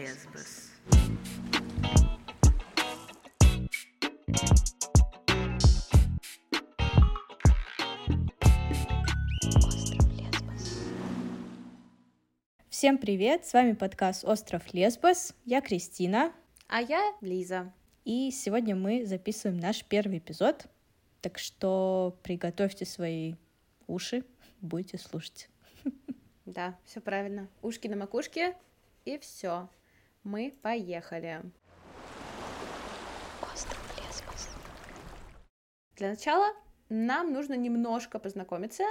[0.00, 0.70] Лесбос.
[12.70, 13.44] Всем привет!
[13.44, 15.34] С вами подкаст «Остров Лесбос».
[15.44, 16.32] Я Кристина.
[16.66, 17.70] А я Лиза.
[18.06, 20.64] И сегодня мы записываем наш первый эпизод,
[21.20, 23.34] так что приготовьте свои
[23.86, 24.24] уши,
[24.62, 25.50] будете слушать.
[26.46, 27.48] Да, все правильно.
[27.62, 28.56] Ушки на макушке,
[29.04, 29.68] и все.
[30.24, 31.40] Мы поехали.
[33.40, 34.50] Остров Лесбос.
[35.96, 36.48] Для начала
[36.90, 38.84] нам нужно немножко познакомиться,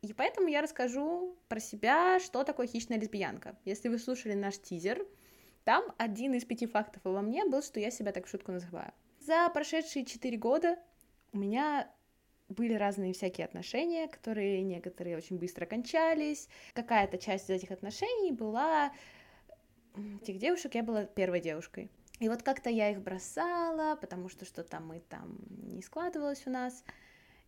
[0.00, 3.56] и поэтому я расскажу про себя, что такое хищная лесбиянка.
[3.64, 5.06] Если вы слушали наш тизер,
[5.62, 8.92] там один из пяти фактов обо мне был, что я себя так в шутку называю.
[9.20, 10.80] За прошедшие четыре года
[11.32, 11.88] у меня
[12.48, 16.48] были разные всякие отношения, которые некоторые очень быстро кончались.
[16.74, 18.90] Какая-то часть из этих отношений была...
[20.22, 21.90] Этих девушек я была первой девушкой.
[22.18, 26.84] И вот как-то я их бросала, потому что что-то мы там не складывалось у нас.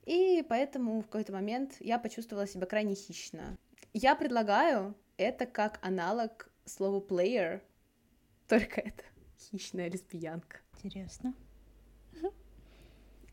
[0.04, 3.56] И поэтому в какой-то момент я почувствовала себя крайне хищно.
[3.92, 7.62] Я предлагаю это как аналог слову player,
[8.48, 9.04] только это
[9.38, 10.58] хищная лесбиянка.
[10.82, 11.34] Интересно.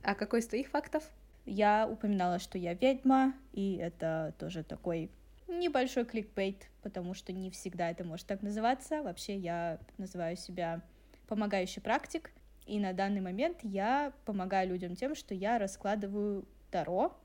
[0.03, 1.03] А какой из твоих фактов?
[1.45, 5.11] Я упоминала, что я ведьма, и это тоже такой
[5.51, 9.03] небольшой кликбейт, потому что не всегда это может так называться.
[9.03, 10.81] Вообще я называю себя
[11.27, 12.31] помогающий практик,
[12.65, 17.17] и на данный момент я помогаю людям тем, что я раскладываю Таро.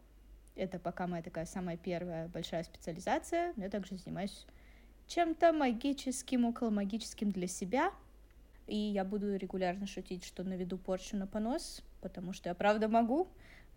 [0.55, 3.53] Это пока моя такая самая первая большая специализация.
[3.57, 4.47] Я также занимаюсь
[5.07, 7.93] чем-то магическим, около магическим для себя.
[8.67, 13.29] И я буду регулярно шутить, что наведу порчу на понос, потому что я правда могу.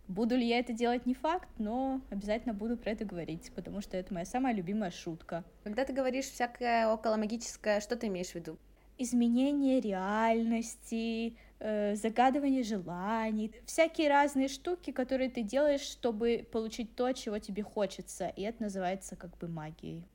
[0.09, 3.95] Буду ли я это делать, не факт, но обязательно буду про это говорить, потому что
[3.95, 5.43] это моя самая любимая шутка.
[5.63, 8.57] Когда ты говоришь всякое около магическое, что ты имеешь в виду?
[8.97, 17.37] Изменение реальности, э, загадывание желаний, всякие разные штуки, которые ты делаешь, чтобы получить то, чего
[17.37, 20.07] тебе хочется, и это называется как бы магией.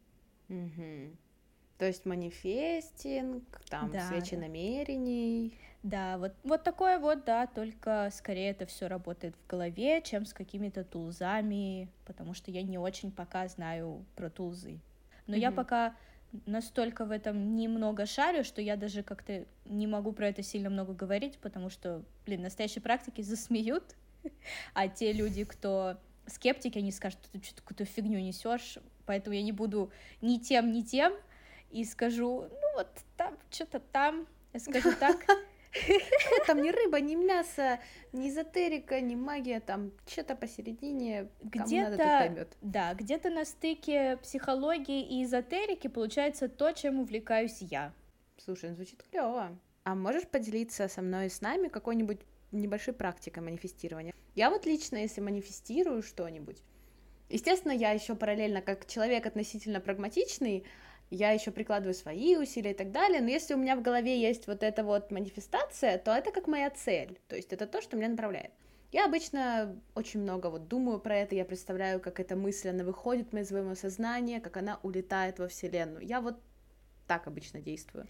[0.49, 1.17] Угу.
[1.79, 4.43] То есть манифестинг, там Да, свечи да.
[4.43, 5.59] намерений.
[5.83, 10.33] Да, вот, вот такое вот, да, только скорее это все работает в голове, чем с
[10.33, 14.81] какими-то тулзами, потому что я не очень пока знаю про тулзы.
[15.27, 15.57] Но я Мгм.
[15.57, 15.97] пока
[16.47, 20.95] настолько в этом немного шарю, что я даже как-то не могу про это сильно много
[20.95, 23.95] говорить, потому что, блин, настоящие практики засмеют,
[24.75, 29.53] а те люди, кто скептики, они скажут, ты что-то какую-то фигню несешь, поэтому я не
[29.53, 29.91] буду
[30.23, 31.13] ни тем, ни тем,
[31.81, 35.27] и скажу, ну вот там, что-то там, я скажу так,
[36.47, 37.81] Там ни рыба, ни мясо,
[38.13, 41.29] ни эзотерика, ни магия, там что-то посередине.
[41.43, 42.57] Где-то, поймет.
[42.61, 47.93] да, где-то на стыке психологии и эзотерики получается то, чем увлекаюсь я.
[48.37, 49.59] Слушай, ну, звучит клево.
[49.85, 52.21] А можешь поделиться со мной и с нами какой-нибудь
[52.53, 54.15] небольшой практикой манифестирования?
[54.35, 56.63] Я вот лично, если манифестирую что-нибудь,
[57.29, 60.65] естественно, я еще параллельно, как человек относительно прагматичный,
[61.11, 64.47] я еще прикладываю свои усилия и так далее, но если у меня в голове есть
[64.47, 68.09] вот эта вот манифестация, то это как моя цель, то есть это то, что меня
[68.09, 68.53] направляет.
[68.93, 73.35] Я обычно очень много вот думаю про это, я представляю, как эта мысль, она выходит
[73.35, 76.07] из моего сознания, как она улетает во Вселенную.
[76.07, 76.37] Я вот
[77.09, 78.07] так обычно действую.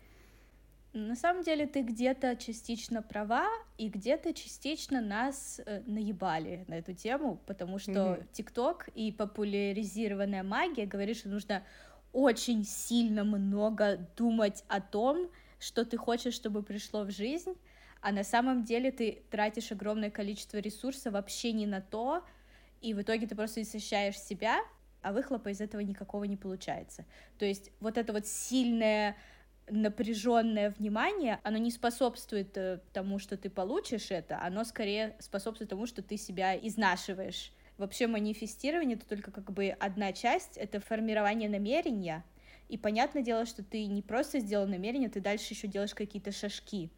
[0.92, 6.92] На самом деле ты где-то частично права, и где-то частично нас э, наебали на эту
[6.92, 8.20] тему, потому что.
[8.32, 11.64] ТикТок и популяризированная магия говорит, что нужно
[12.14, 17.54] очень сильно много думать о том, что ты хочешь, чтобы пришло в жизнь,
[18.00, 22.24] а на самом деле ты тратишь огромное количество ресурсов вообще не на то,
[22.80, 24.60] и в итоге ты просто истощаешь себя,
[25.02, 27.04] а выхлопа из этого никакого не получается.
[27.38, 29.16] То есть вот это вот сильное
[29.68, 35.86] напряженное внимание, оно не способствует э, тому, что ты получишь это, оно скорее способствует тому,
[35.86, 37.52] что ты себя изнашиваешь.
[37.76, 42.24] Вообще манифестирование это только как бы одна часть, это формирование намерения.
[42.68, 46.90] И понятное дело, что ты не просто сделал намерение, ты дальше еще делаешь какие-то шажки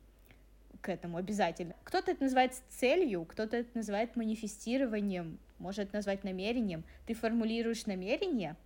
[0.81, 1.75] к этому обязательно.
[1.83, 6.85] Кто-то это называет целью, кто-то это называет манифестированием, может назвать намерением.
[7.07, 8.57] Ты формулируешь намерение,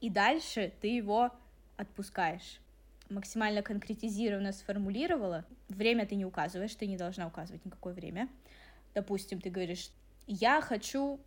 [0.00, 1.30] и дальше ты его
[1.76, 2.60] отпускаешь.
[3.08, 5.44] Максимально конкретизированно сформулировала.
[5.68, 8.28] Время ты не указываешь, ты не должна указывать никакое время.
[8.94, 9.90] Допустим, ты говоришь,
[10.26, 11.20] я хочу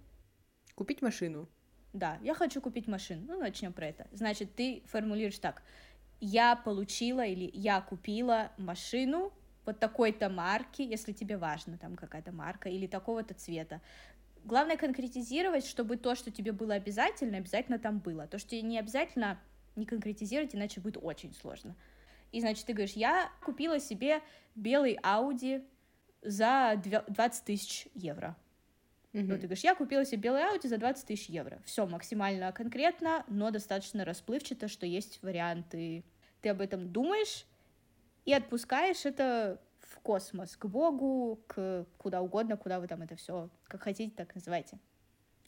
[0.75, 1.47] Купить машину.
[1.93, 3.23] да, я хочу купить машину.
[3.27, 4.07] Ну, начнем про это.
[4.11, 5.63] Значит, ты формулируешь так.
[6.19, 9.31] Я получила или я купила машину
[9.65, 13.81] вот такой-то марки, если тебе важно там какая-то марка, или такого-то цвета.
[14.43, 18.27] Главное конкретизировать, чтобы то, что тебе было обязательно, обязательно там было.
[18.27, 19.39] То, что тебе не обязательно,
[19.75, 21.75] не конкретизировать, иначе будет очень сложно.
[22.31, 24.21] И, значит, ты говоришь, я купила себе
[24.55, 25.65] белый Audi
[26.21, 28.35] за 20 тысяч евро.
[29.15, 29.27] Mm-hmm.
[29.27, 31.61] Ну, ты говоришь, я купила себе белый Audi за 20 тысяч евро.
[31.63, 36.03] Все максимально конкретно, но достаточно расплывчато, что есть варианты.
[36.41, 37.45] Ты об этом думаешь
[38.25, 43.49] и отпускаешь это в космос, к Богу, к куда угодно, куда вы там это все,
[43.63, 44.79] как хотите, так называйте.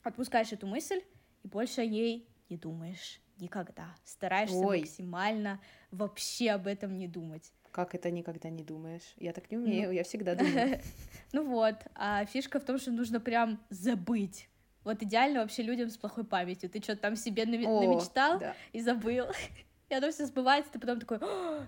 [0.02, 1.02] Отпускаешь эту мысль
[1.42, 3.94] и больше о ней не думаешь никогда.
[4.02, 4.80] Стараешься Ой.
[4.80, 5.60] максимально
[5.90, 7.52] вообще об этом не думать.
[7.78, 9.14] Как это никогда не думаешь?
[9.18, 9.92] Я так не умею, ну...
[9.92, 10.80] я всегда думаю.
[11.32, 14.48] Ну вот, а фишка в том, что нужно прям забыть.
[14.82, 16.68] Вот идеально вообще людям с плохой памятью.
[16.70, 18.42] Ты что-то там себе намечтал
[18.72, 19.26] и забыл.
[19.90, 21.20] И оно все сбывается, ты потом такой,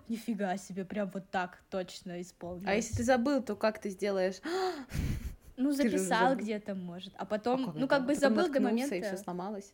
[0.08, 2.68] нифига себе, прям вот так точно исполнилось.
[2.68, 4.40] А если ты забыл, то как ты сделаешь?
[5.56, 7.14] Ну, записал где-то, может.
[7.18, 8.96] А потом, а ну, как бы забыл до момента...
[8.96, 9.72] и все сломалось?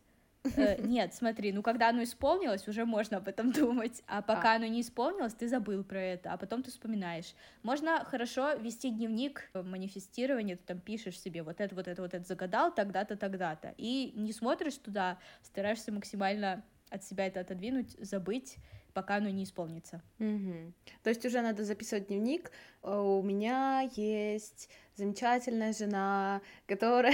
[0.56, 4.56] Э, нет, смотри, ну когда оно исполнилось, уже можно об этом думать, а пока а.
[4.56, 7.34] оно не исполнилось, ты забыл про это, а потом ты вспоминаешь.
[7.62, 12.24] Можно хорошо вести дневник манифестирования, ты там пишешь себе вот это, вот это, вот это
[12.24, 18.56] загадал тогда-то, тогда-то, и не смотришь туда, стараешься максимально от себя это отодвинуть, забыть,
[18.96, 20.00] пока оно не исполнится.
[20.18, 20.72] Угу.
[21.02, 22.50] То есть уже надо записывать дневник.
[22.82, 27.12] Э, у меня есть замечательная жена, которая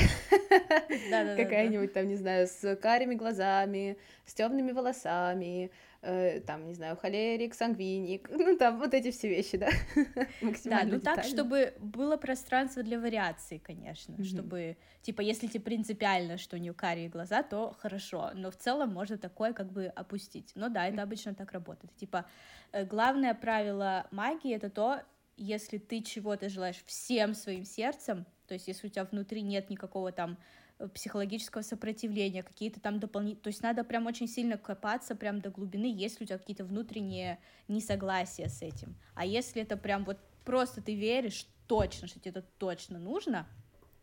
[1.37, 7.55] какая-нибудь там, не знаю, с карими глазами, с темными волосами, э, там, не знаю, холерик,
[7.55, 9.71] сангвиник, ну там вот эти все вещи, да,
[10.65, 14.25] Да, ну так, чтобы было пространство для вариаций, конечно, mm-hmm.
[14.25, 18.93] чтобы, типа, если тебе принципиально, что у нее карие глаза, то хорошо, но в целом
[18.93, 20.53] можно такое как бы опустить.
[20.55, 21.95] Но да, это обычно так работает.
[21.97, 22.27] Типа,
[22.73, 25.03] э, главное правило магии— это то,
[25.37, 30.13] если ты чего-то желаешь всем своим сердцем, то есть если у тебя внутри нет никакого
[30.13, 30.37] там
[30.95, 33.43] психологического сопротивления, какие-то там дополнительные...
[33.43, 37.39] То есть надо прям очень сильно копаться прям до глубины, если у тебя какие-то внутренние
[37.69, 38.97] несогласия с этим.
[39.15, 43.47] А если это прям вот просто ты веришь точно, что тебе это точно нужно,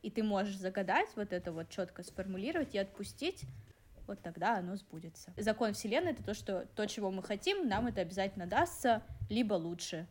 [0.02, 3.42] и ты можешь загадать вот это вот четко сформулировать и отпустить,
[4.08, 5.32] вот тогда оно сбудется.
[5.38, 10.08] Закон Вселенной— это то, что то, чего мы хотим, нам это обязательно дастся, либо лучше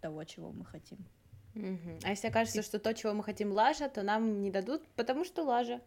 [0.00, 0.98] того, чего мы хотим.
[1.56, 2.00] Угу.
[2.04, 5.42] А если окажется, что то, чего мы хотим, лажа, то нам не дадут, потому что
[5.42, 5.80] лажа.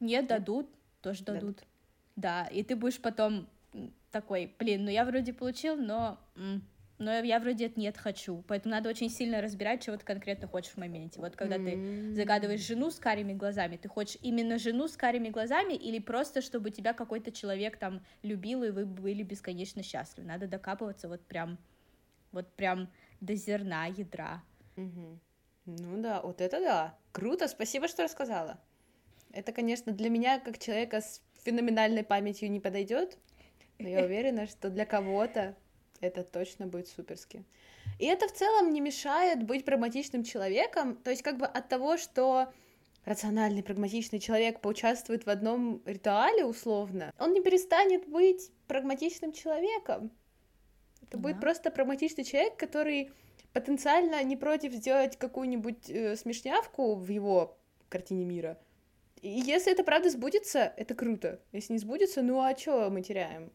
[0.00, 0.68] Нет, дадут,
[1.00, 1.40] тоже дадут.
[1.40, 1.64] дадут.
[2.16, 3.48] Да, и ты будешь потом
[4.10, 6.18] такой, блин, ну я вроде получил, но,
[6.98, 8.44] но я вроде это нет хочу.
[8.46, 11.20] Поэтому надо очень сильно разбирать, чего ты конкретно хочешь в моменте.
[11.20, 12.10] Вот когда mm-hmm.
[12.10, 16.42] ты загадываешь жену с карими глазами, ты хочешь именно жену с карими глазами или просто,
[16.42, 20.28] чтобы тебя какой-то человек там любил, и вы были бесконечно счастливы.
[20.28, 21.58] Надо докапываться вот прям,
[22.30, 22.88] вот прям
[23.20, 24.42] до зерна, ядра.
[24.76, 25.18] Угу.
[25.66, 26.98] Ну да, вот это да.
[27.12, 28.60] Круто, спасибо, что рассказала.
[29.32, 33.18] Это, конечно, для меня, как человека с феноменальной памятью, не подойдет,
[33.78, 35.56] но я уверена, что для кого-то
[36.00, 37.44] это точно будет суперски.
[37.98, 41.96] И это в целом не мешает быть прагматичным человеком, то есть как бы от того,
[41.96, 42.52] что
[43.04, 50.10] рациональный, прагматичный человек поучаствует в одном ритуале условно, он не перестанет быть прагматичным человеком.
[51.02, 51.18] Это да.
[51.18, 53.12] будет просто прагматичный человек, который
[53.54, 57.56] потенциально не против сделать какую-нибудь э, смешнявку в его
[57.88, 58.58] картине мира.
[59.22, 61.40] И если это правда сбудется, это круто.
[61.52, 63.50] Если не сбудется, ну а чё мы теряем?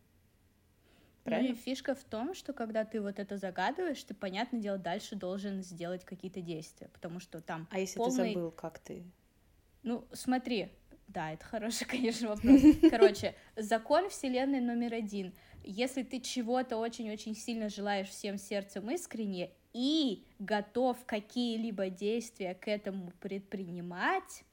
[1.25, 1.49] Правильно?
[1.49, 5.61] Ну фишка в том, что когда ты вот это загадываешь, ты, понятное дело, дальше должен
[5.61, 8.29] сделать какие-то действия, потому что там А если полный...
[8.29, 9.03] ты забыл, как ты?
[9.83, 10.69] Ну, смотри,
[11.07, 12.61] да, это хороший, конечно, вопрос.
[12.89, 15.33] Короче, закон Вселенной номер один.
[15.63, 23.11] Если ты чего-то очень-очень сильно желаешь всем сердцем искренне, и готов какие-либо действия к этому
[23.19, 24.43] предпринимать,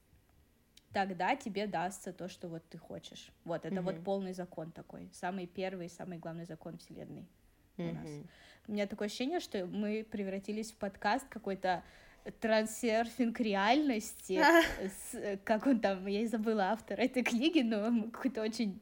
[0.92, 3.30] тогда тебе дастся то, что вот ты хочешь.
[3.44, 3.82] Вот, это mm-hmm.
[3.82, 7.26] вот полный закон такой, самый первый, самый главный закон Вселенной
[7.76, 7.90] mm-hmm.
[7.90, 8.10] у нас.
[8.68, 11.84] У меня такое ощущение, что мы превратились в подкаст какой-то
[12.40, 14.42] трансерфинг реальности,
[15.12, 18.80] с, как он там, я забыла автор этой книги, но какой-то очень...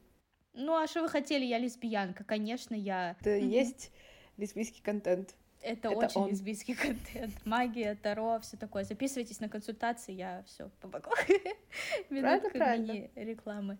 [0.54, 3.16] Ну, а что вы хотели, я лесбиянка, конечно, я...
[3.20, 3.40] Mm-hmm.
[3.40, 3.92] есть
[4.36, 5.34] лесбийский контент.
[5.64, 6.30] Это, это очень он.
[6.30, 7.34] лесбийский контент.
[7.46, 8.84] Магия, Таро, все такое.
[8.84, 11.10] Записывайтесь на консультации, я все помогу.
[12.10, 13.08] Минутка правильно.
[13.14, 13.78] рекламы.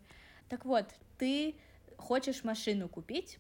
[0.49, 0.87] Так вот,
[1.19, 1.55] ты
[1.99, 3.39] хочешь машину купить,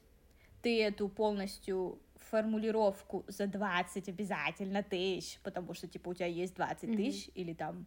[0.60, 1.98] ты эту полностью
[2.30, 6.96] формулировку за 20 обязательно тысяч, потому что, типа, у тебя есть 20 mm-hmm.
[6.96, 7.86] тысяч, или там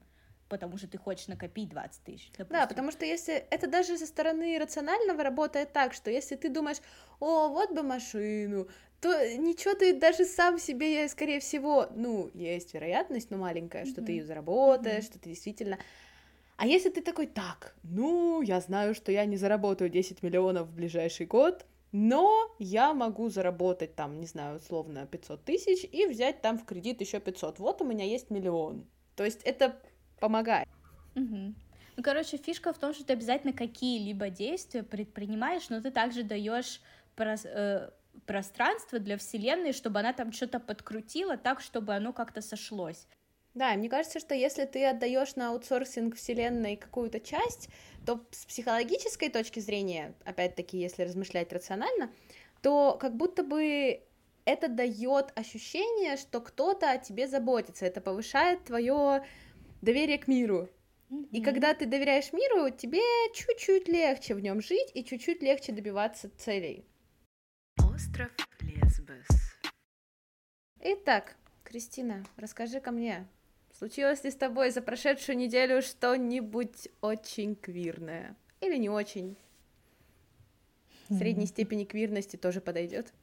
[0.50, 2.32] потому что ты хочешь накопить 20 тысяч.
[2.32, 2.48] Допустим.
[2.50, 6.78] Да, потому что если это даже со стороны рационального работает так, что если ты думаешь,
[7.20, 8.68] о, вот бы машину,
[9.02, 13.92] то ничего ты даже сам себе, скорее всего, ну, есть вероятность, но маленькая, mm-hmm.
[13.92, 15.08] что ты ее заработаешь, mm-hmm.
[15.08, 15.78] что ты действительно...
[16.56, 20.74] А если ты такой, так, ну, я знаю, что я не заработаю 10 миллионов в
[20.74, 26.58] ближайший год, но я могу заработать там, не знаю, условно 500 тысяч и взять там
[26.58, 27.60] в кредит еще 500.
[27.60, 28.88] Вот у меня есть миллион.
[29.16, 29.80] То есть это
[30.20, 30.68] помогает.
[31.16, 31.54] Угу.
[31.98, 36.80] Ну, короче, фишка в том, что ты обязательно какие-либо действия предпринимаешь, но ты также даешь
[37.16, 37.90] прос, э,
[38.26, 43.08] пространство для Вселенной, чтобы она там что-то подкрутила так, чтобы оно как-то сошлось.
[43.54, 47.70] Да, мне кажется, что если ты отдаешь на аутсорсинг Вселенной какую-то часть,
[48.06, 52.12] то с психологической точки зрения, опять-таки, если размышлять рационально,
[52.62, 54.04] то как будто бы
[54.46, 59.26] это дает ощущение, что кто-то о тебе заботится, это повышает твое
[59.82, 60.70] доверие к миру.
[61.10, 61.30] Mm-hmm.
[61.32, 63.02] И когда ты доверяешь миру, тебе
[63.34, 66.86] чуть-чуть легче в нем жить и чуть-чуть легче добиваться целей.
[67.78, 69.26] Остров Лесбос.
[70.82, 73.28] Итак, Кристина, расскажи ко мне,
[73.78, 78.36] случилось ли с тобой за прошедшую неделю что-нибудь очень квирное?
[78.62, 79.38] Или не очень?
[81.10, 83.14] Средней степени квирности тоже подойдет.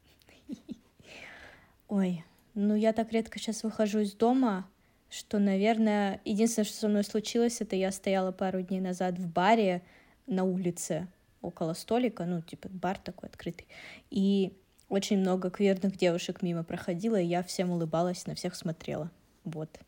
[1.88, 4.70] Ой, ну я так редко сейчас выхожу из дома,
[5.14, 9.82] что, наверное, единственное, что со мной случилось, это я стояла пару дней назад в баре
[10.26, 11.06] на улице
[11.40, 13.68] около столика, ну, типа бар такой открытый,
[14.10, 14.56] и
[14.88, 19.10] очень много квирных девушек мимо проходило, и я всем улыбалась, на всех смотрела.
[19.44, 19.78] Вот.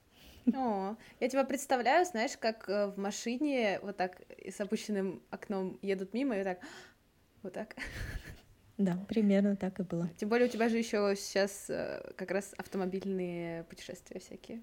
[0.54, 6.14] О, я тебя представляю, знаешь, как э, в машине вот так с опущенным окном едут
[6.14, 6.61] мимо и так,
[7.42, 7.75] вот так.
[8.78, 10.09] Да, примерно так и было.
[10.18, 14.62] Тем более у тебя же еще сейчас э, как раз автомобильные путешествия всякие.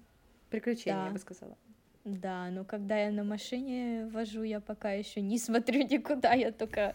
[0.54, 1.06] Приключения, да.
[1.06, 1.58] я бы сказала.
[2.04, 6.94] Да, но когда я на машине вожу, я пока еще не смотрю никуда, я только,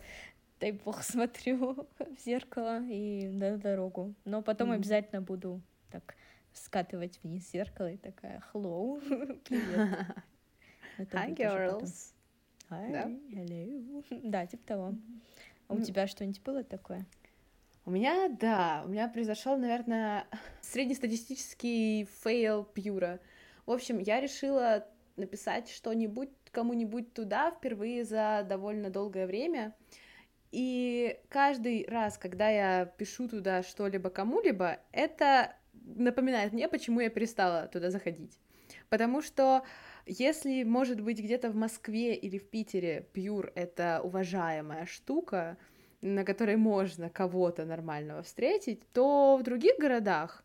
[0.59, 4.13] дай бог, смотрю в зеркало и на дорогу.
[4.23, 4.75] Но потом mm.
[4.75, 5.61] обязательно буду
[5.91, 6.15] так
[6.53, 9.01] скатывать вниз зеркало и такая hello,
[9.45, 9.89] привет.
[10.97, 12.13] Hi, girls.
[12.69, 13.07] Hi, да?
[13.07, 14.05] hello.
[14.23, 14.95] Да, типа того.
[15.67, 17.05] А у тебя что-нибудь было такое?
[17.85, 20.27] У меня, да, у меня произошел, наверное,
[20.61, 23.19] среднестатистический фейл Pure а.
[23.69, 24.83] В общем, я решила
[25.15, 29.75] написать что-нибудь кому-нибудь туда впервые за довольно долгое время.
[30.51, 37.67] И каждый раз, когда я пишу туда что-либо кому-либо, это напоминает мне, почему я перестала
[37.67, 38.39] туда заходить.
[38.89, 39.63] Потому что
[40.07, 45.57] если, может быть, где-то в Москве или в Питере пьюр— это уважаемая штука,
[46.01, 50.43] на которой можно кого-то нормального встретить, то в других городах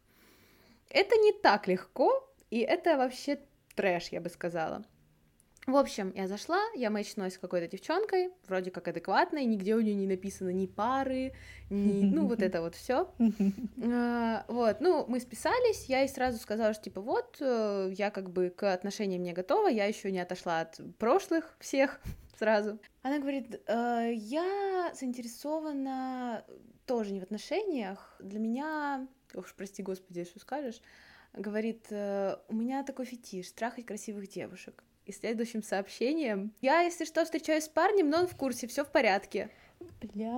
[0.91, 3.41] это не так легко, и это вообще
[3.75, 4.85] трэш, я бы сказала.
[5.67, 9.97] В общем, я зашла, я мэчнулась с какой-то девчонкой, вроде как адекватной, нигде у нее
[9.97, 11.33] не написано ни пары,
[11.69, 13.13] ни, ну, вот это вот все.
[13.83, 18.31] А, вот, ну, мы списались, я ей сразу сказала, что, типа, вот, э, я как
[18.31, 22.01] бы к отношениям не готова, я еще не отошла от прошлых всех
[22.39, 22.79] сразу.
[23.03, 26.45] Она говорит, э, я заинтересована
[26.87, 30.81] тоже не в отношениях, для меня, уж прости господи, что скажешь,
[31.37, 34.83] говорит, э, у меня такой фетиш, трахать красивых девушек.
[35.07, 38.91] И следующим сообщением, я, если что, встречаюсь с парнем, но он в курсе, все в
[38.91, 39.51] порядке.
[40.01, 40.31] Бля.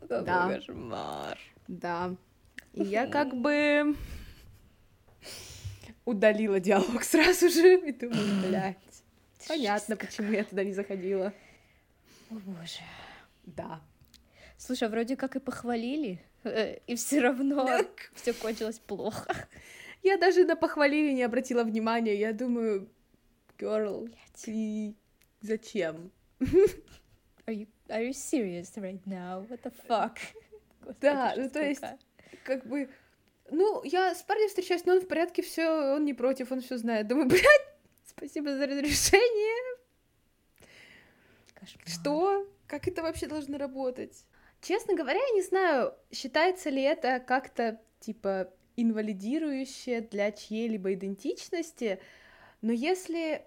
[0.00, 0.48] Какой да.
[0.48, 1.38] кошмар.
[1.68, 2.16] Да.
[2.74, 3.96] И я как бы
[6.04, 8.76] удалила диалог сразу же и думаю, блядь,
[9.46, 11.32] понятно, почему я туда не заходила.
[12.30, 12.82] О боже.
[13.44, 13.80] Да.
[14.58, 16.20] Слушай, а вроде как и похвалили.
[16.48, 17.68] Э, и все равно
[18.14, 19.48] все кончилось плохо.
[20.02, 22.14] Я даже на похвалили не обратила внимания.
[22.14, 22.88] Я думаю,
[23.58, 24.12] girl,
[24.42, 24.94] ты
[25.40, 26.10] зачем?
[27.46, 29.46] Are you, are you serious right now?
[29.48, 30.18] What the fuck?
[30.80, 31.82] Господи, да, ну то есть,
[32.44, 32.90] как бы,
[33.50, 36.76] ну, я с парнем встречаюсь, но он в порядке, все, он не против, он все
[36.76, 37.08] знает.
[37.08, 37.68] Думаю, блядь,
[38.06, 39.78] спасибо за разрешение.
[41.54, 41.88] Кошмар.
[41.88, 42.48] Что?
[42.66, 44.24] Как это вообще должно работать?
[44.60, 52.00] Честно говоря, я не знаю, считается ли это как-то, типа, инвалидирующее для чьей-либо идентичности,
[52.60, 53.44] но если,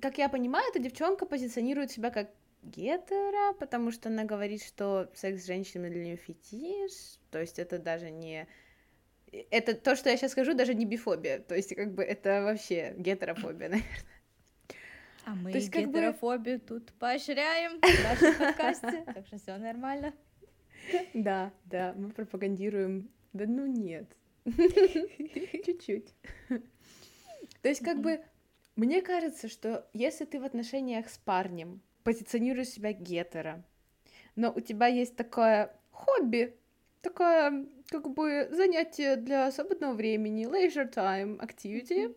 [0.00, 2.30] как я понимаю, эта девчонка позиционирует себя как
[2.62, 7.78] гетера, потому что она говорит, что секс с женщинами для нее фетиш, то есть это
[7.78, 8.46] даже не...
[9.50, 12.94] Это то, что я сейчас скажу, даже не бифобия, то есть как бы это вообще
[12.96, 14.04] гетерофобия, наверное.
[15.24, 16.64] А мы То есть, гетерофобию бы...
[16.64, 20.14] тут поощряем в нашем подкасте, так что все нормально.
[21.14, 23.10] Да, да, мы пропагандируем.
[23.32, 24.06] Да ну нет.
[24.44, 26.14] Чуть-чуть.
[27.62, 28.20] То есть, как бы,
[28.76, 33.64] мне кажется, что если ты в отношениях с парнем позиционируешь себя гетера,
[34.36, 36.56] но у тебя есть такое хобби,
[37.02, 42.16] такое, как бы, занятие для свободного времени, leisure time activity,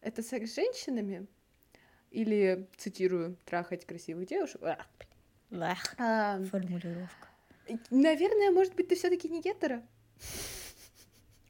[0.00, 1.26] это секс с женщинами,
[2.10, 4.62] или, цитирую, трахать красивых девушек,
[5.50, 7.27] Лах, А, формулировка.
[7.90, 9.82] Наверное, может быть, ты все-таки не гетеро?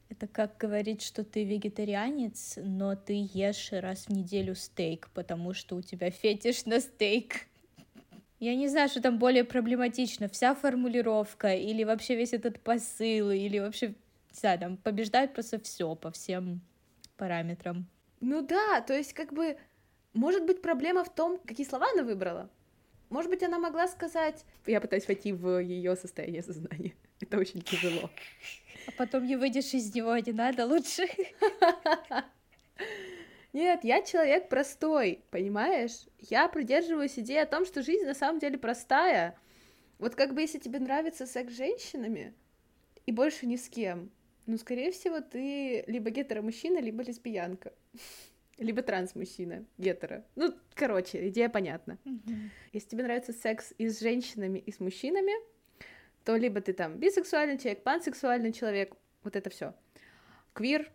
[0.09, 5.75] Это как говорить, что ты вегетарианец, но ты ешь раз в неделю стейк, потому что
[5.75, 7.47] у тебя фетиш на стейк.
[8.39, 10.27] Я не знаю, что там более проблематично.
[10.27, 15.95] Вся формулировка, или вообще весь этот посыл, или вообще, не знаю, там побеждает просто все
[15.95, 16.61] по всем
[17.15, 17.85] параметрам.
[18.21, 19.57] Ну да, то есть как бы,
[20.13, 22.49] может быть, проблема в том, какие слова она выбрала.
[23.09, 24.45] Может быть, она могла сказать...
[24.65, 26.93] Я пытаюсь войти в ее состояние сознания.
[27.19, 28.09] Это очень тяжело.
[28.87, 31.07] А потом не выйдешь из него, не надо лучше.
[33.53, 36.05] Нет, я человек простой, понимаешь?
[36.19, 39.35] Я придерживаюсь идеи о том, что жизнь на самом деле простая.
[39.97, 42.33] Вот как бы если тебе нравится секс с женщинами
[43.07, 44.11] и больше ни с кем,
[44.45, 47.73] ну, скорее всего, ты либо гетеро-мужчина, либо лесбиянка.
[48.59, 50.25] Либо транс-мужчина, гетеро.
[50.35, 51.97] Ну, короче, идея понятна.
[52.73, 55.33] Если тебе нравится секс и с женщинами, и с мужчинами,
[56.25, 59.73] то либо ты там бисексуальный человек, пансексуальный человек, вот это все.
[60.53, 60.91] Квир,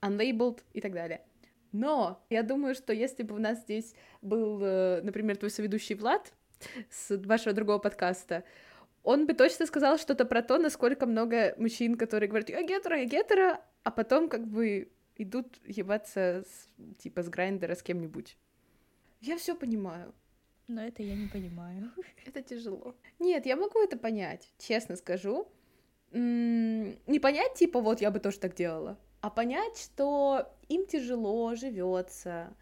[0.00, 1.22] unlabeled и так далее.
[1.72, 6.32] Но я думаю, что если бы у нас здесь был, э, например, твой соведущий Влад
[6.88, 8.44] с вашего другого подкаста,
[9.02, 13.04] он бы точно сказал что-то про то, насколько много мужчин, которые говорят, я гетеро, я
[13.04, 16.68] гетеро, а потом как бы идут ебаться с,
[16.98, 18.36] типа с грайндера с кем-нибудь.
[19.20, 20.14] Я все понимаю.
[20.68, 21.92] Но это я не понимаю.
[22.26, 22.94] Это тяжело.
[23.18, 25.48] Нет, я могу это понять, честно скажу.
[26.12, 32.54] Не понять, типа, вот я бы тоже так делала, а понять, что им тяжело живется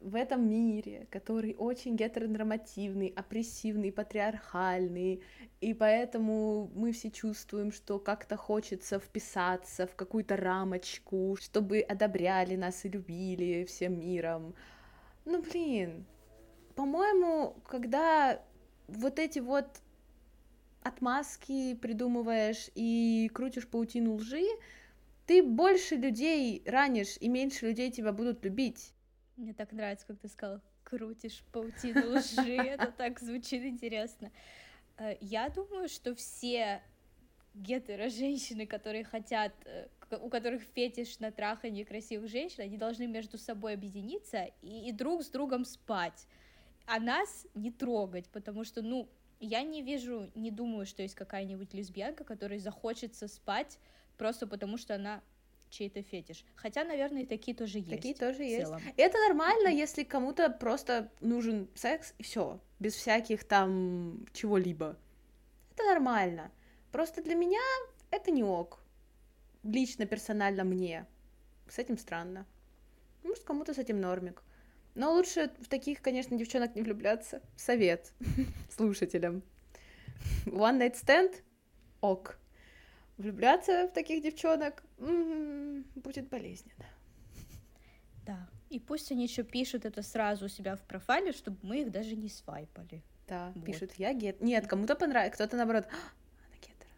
[0.00, 5.22] в этом мире, который очень гетеронормативный, опрессивный, патриархальный,
[5.60, 12.84] и поэтому мы все чувствуем, что как-то хочется вписаться в какую-то рамочку, чтобы одобряли нас
[12.84, 14.54] и любили всем миром.
[15.24, 16.04] Ну, блин,
[16.74, 18.40] по-моему, когда
[18.86, 19.66] вот эти вот
[20.82, 24.44] отмазки придумываешь и крутишь паутину лжи,
[25.26, 28.92] ты больше людей ранишь, и меньше людей тебя будут любить.
[29.36, 34.30] Мне так нравится, как ты сказал, крутишь паутину лжи, это так звучит интересно.
[34.96, 36.82] Э, Я думаю, что все
[37.54, 39.88] гетеро-женщины, которые хотят, э,
[40.20, 45.22] у которых фетиш на траханье красивых женщин, они должны между собой объединиться и, и друг
[45.22, 46.26] с другом спать,
[46.86, 49.08] а нас не трогать, потому что, ну,
[49.40, 53.78] я не вижу, не думаю, что есть какая-нибудь лесбиянка, которой захочется спать
[54.16, 55.22] просто потому, что она
[55.70, 56.44] чей-то фетиш.
[56.54, 57.90] Хотя, наверное, и такие тоже есть.
[57.90, 58.66] Такие тоже есть.
[58.66, 58.80] целом.
[58.96, 64.96] Это нормально, если кому-то просто нужен секс и все, без всяких там чего-либо.
[65.74, 66.50] Это нормально.
[66.92, 67.60] Просто для меня
[68.10, 68.80] это не ок.
[69.62, 71.06] Лично, персонально мне.
[71.68, 72.46] С этим странно.
[73.22, 74.42] Может, кому-то с этим нормик.
[74.94, 77.42] Но лучше в таких, конечно, девчонок не влюбляться.
[77.56, 78.12] Совет
[78.70, 79.42] слушателям.
[80.46, 81.42] One night stand?
[82.00, 82.38] Ок.
[83.18, 86.84] Влюбляться в таких девчонок м, будет болезненно.
[88.26, 88.48] Да.
[88.68, 92.16] И пусть они еще пишут это сразу у себя в профайле, чтобы мы их даже
[92.16, 93.02] не свайпали.
[93.28, 93.64] Да, Вот.
[93.64, 94.40] пишут, я гет.
[94.40, 96.90] Нет, кому-то понравится, кто-то наоборот, «А, она гетера.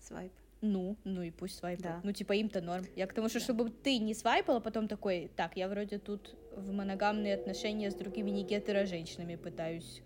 [0.00, 0.32] Свайп.
[0.62, 1.82] Ну, ну и пусть свайпают.
[1.82, 2.00] Да.
[2.04, 2.84] Ну, типа, им-то норм.
[2.94, 3.44] Я к тому, что Да.
[3.44, 7.94] чтобы ты не свайпал, а потом такой, так, я вроде тут в моногамные отношения с
[7.94, 10.02] другими не гетеро-женщинами пытаюсь.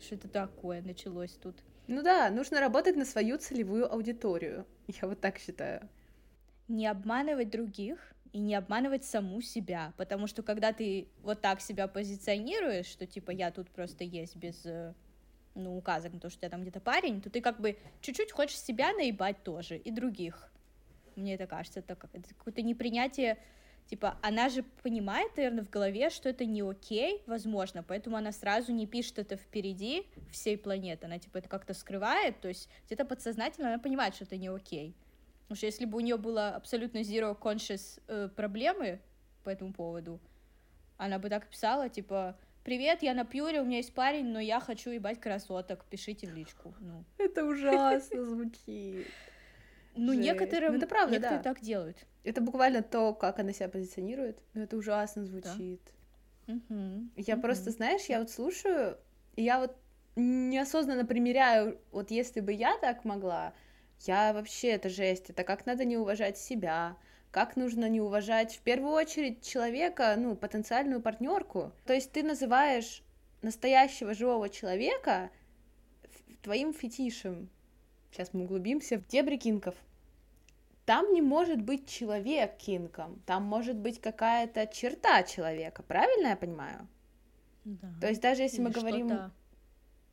[0.00, 1.56] Что это такое началось тут?
[1.88, 4.66] Ну да, нужно работать на свою целевую аудиторию.
[4.88, 5.88] Я вот так считаю.
[6.68, 11.88] Не обманывать других и не обманывать саму себя, потому что когда ты вот так себя
[11.88, 14.92] позиционируешь, что типа я тут просто есть без э,
[15.54, 18.60] ну, указок на то, что тебя там где-то парень, то ты как бы чуть-чуть хочешь
[18.60, 20.52] себя наебать тоже и других.
[21.16, 23.38] Мне это кажется, это, это какое-то непринятие,
[23.88, 28.72] типа, она же понимает, наверное, в голове, что это не окей, возможно, поэтому она сразу
[28.72, 33.68] не пишет это впереди всей планеты, она, типа, это как-то скрывает, то есть где-то подсознательно
[33.68, 34.94] она понимает, что это не окей.
[35.42, 39.00] Потому что если бы у нее было абсолютно zero conscious э, проблемы
[39.44, 40.20] по этому поводу,
[40.98, 44.60] она бы так писала, типа, привет, я на пьюре, у меня есть парень, но я
[44.60, 46.74] хочу ебать красоток, пишите в личку.
[46.80, 49.06] Ну, Это ужасно звучит.
[49.98, 50.24] Ну Жесть.
[50.24, 51.42] некоторые, Ну, это правда, некоторые да.
[51.54, 51.96] так делают.
[52.24, 54.38] Это буквально то, как она себя позиционирует.
[54.54, 55.80] Но это ужасно звучит.
[56.46, 57.42] Мгм, Я мгм.
[57.42, 58.96] просто, знаешь, я вот слушаю,
[59.36, 59.76] и я вот
[60.16, 63.52] неосознанно примеряю, вот если бы я так могла,
[64.06, 66.96] я вообще, это жесть, это как надо не уважать себя,
[67.30, 71.72] как нужно не уважать в первую очередь человека, ну, потенциальную партнерку.
[71.84, 73.02] То есть ты называешь
[73.42, 75.30] настоящего живого человека
[76.42, 77.50] твоим фетишем.
[78.10, 79.74] Сейчас мы углубимся в дебри кинков.
[80.84, 86.88] Там не может быть человек кинком, там может быть какая-то черта человека, правильно я понимаю?
[87.64, 87.92] Да.
[88.00, 89.32] То есть даже если мы Или говорим что-то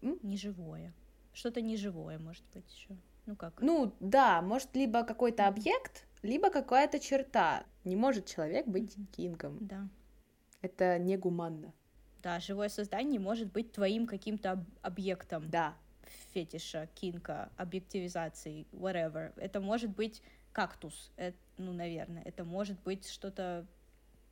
[0.02, 0.20] М?
[0.22, 0.94] Неживое.
[1.34, 2.98] Что-то неживое, может быть, еще.
[3.26, 3.62] Ну как?
[3.62, 7.64] Ну, да, может, либо какой-то объект, либо какая-то черта.
[7.86, 9.08] Не может человек быть Мгм.
[9.08, 9.58] кингом.
[9.62, 9.88] Да.
[10.62, 11.74] Это негуманно.
[12.22, 15.76] Да, живое создание может быть твоим каким-то об- объектом Да.
[16.34, 19.34] Фетиша, кинка, объективизации, whatever.
[19.38, 22.24] Это может быть кактус, э- ну, наверное.
[22.24, 23.66] Это может быть что-то,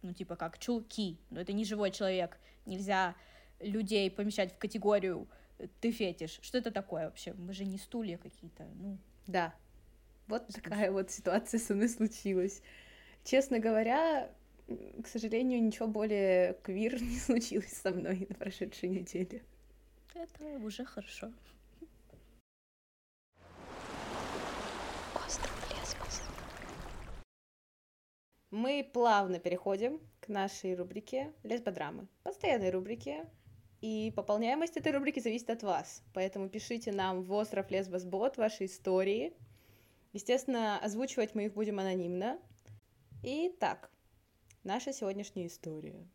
[0.01, 2.37] ну, типа как чулки, но это не живой человек.
[2.65, 3.15] Нельзя
[3.59, 5.27] людей помещать в категорию
[5.81, 6.39] «ты фетиш».
[6.41, 7.33] Что это такое вообще?
[7.33, 8.97] Мы же не стулья какие-то, ну...
[9.27, 9.53] Да.
[10.27, 10.63] Вот Искусство.
[10.63, 12.61] такая вот ситуация со мной случилась.
[13.23, 14.29] Честно говоря,
[14.67, 19.43] к сожалению, ничего более квир не случилось со мной на прошедшей неделе.
[20.13, 21.31] Это уже хорошо.
[28.53, 33.27] Мы плавно переходим к нашей рубрике лесбодрамы, постоянной рубрике,
[33.81, 39.33] и пополняемость этой рубрики зависит от вас, поэтому пишите нам в остров Лесбосбот ваши истории.
[40.11, 42.39] Естественно, озвучивать мы их будем анонимно.
[43.23, 43.89] Итак,
[44.63, 46.07] наша сегодняшняя история.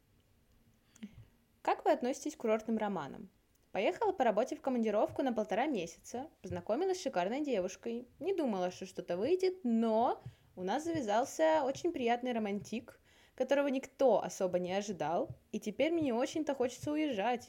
[1.62, 3.28] Как вы относитесь к курортным романам?
[3.72, 8.86] Поехала по работе в командировку на полтора месяца, познакомилась с шикарной девушкой, не думала, что
[8.86, 10.22] что-то выйдет, но
[10.58, 12.98] у нас завязался очень приятный романтик,
[13.36, 17.48] которого никто особо не ожидал, и теперь мне не очень-то хочется уезжать.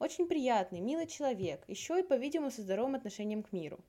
[0.00, 3.84] Очень приятный, милый человек, еще и, по-видимому, со здоровым отношением к миру.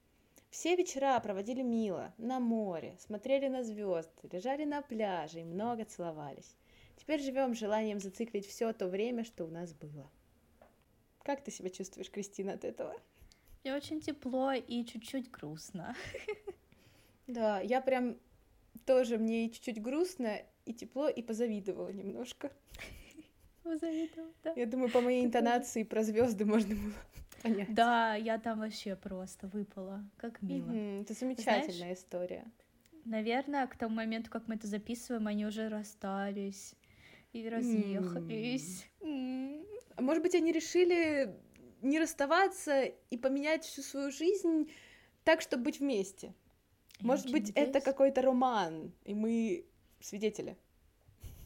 [0.50, 6.58] Все вечера проводили мило, на море, смотрели на звезды, лежали на пляже и много целовались.
[6.98, 10.12] Теперь живем желанием зациклить все то время, что у нас было.
[11.24, 12.94] Как ты себя чувствуешь, Кристина, от этого?
[13.64, 15.96] Мне очень тепло и чуть-чуть грустно.
[17.28, 18.18] Да, я прям
[18.78, 22.52] тоже мне и чуть-чуть грустно, и тепло, и позавидовала немножко.
[23.64, 24.54] Позавидовала, да.
[24.56, 26.94] Я думаю, по моей интонации про звезды можно было
[27.44, 27.74] понять.
[27.74, 30.04] Да, я там вообще просто выпала.
[30.18, 30.72] Как мило.
[31.02, 32.46] Это замечательная история.
[33.06, 36.76] Наверное, к тому моменту, как мы это записываем, они уже расстались
[37.32, 38.86] и разъехались.
[39.02, 41.34] А Может быть, они решили
[41.82, 44.70] не расставаться и поменять всю свою жизнь
[45.24, 46.34] так, чтобы быть вместе.
[47.02, 47.84] Может быть, это надеюсь.
[47.84, 49.66] какой-то роман, и мы
[50.00, 50.58] свидетели.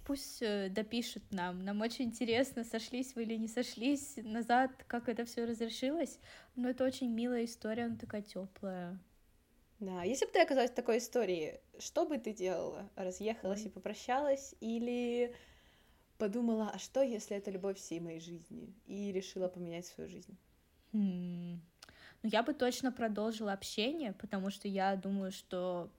[0.06, 1.64] Пусть э, допишут нам.
[1.64, 6.20] Нам очень интересно, сошлись вы или не сошлись назад, как это все разрешилось.
[6.56, 9.00] Но это очень милая история, она такая теплая.
[9.80, 12.90] Да, если бы ты оказалась в такой истории, что бы ты делала?
[12.96, 13.68] Разъехалась Ой.
[13.68, 14.56] и попрощалась?
[14.60, 15.36] Или
[16.18, 18.74] подумала, а что, если это любовь всей моей жизни?
[18.86, 20.38] И решила поменять свою жизнь?
[20.94, 21.62] Хм.
[22.24, 25.90] Ну, я бы точно продолжила общение, потому что я думаю, что,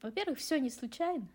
[0.00, 1.28] во-первых, все не случайно.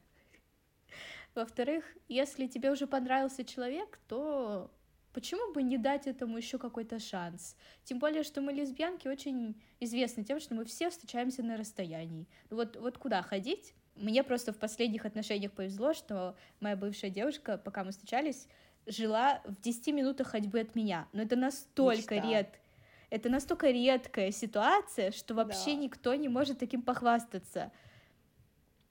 [1.35, 4.71] Во-вторых, если тебе уже понравился человек, то
[5.13, 7.55] почему бы не дать этому еще какой-то шанс?
[7.83, 12.27] Тем более, что мы лесбиянки очень известны тем, что мы все встречаемся на расстоянии.
[12.49, 13.75] Вот, вот куда ходить?
[13.95, 18.47] Мне просто в последних отношениях повезло, что моя бывшая девушка, пока мы встречались,
[18.87, 21.07] жила в 10 минутах ходьбы от меня.
[21.13, 22.29] Но это настолько Мечта.
[22.29, 22.59] ред...
[23.09, 25.81] Это настолько редкая ситуация, что вообще Да.
[25.81, 27.71] никто не может таким похвастаться.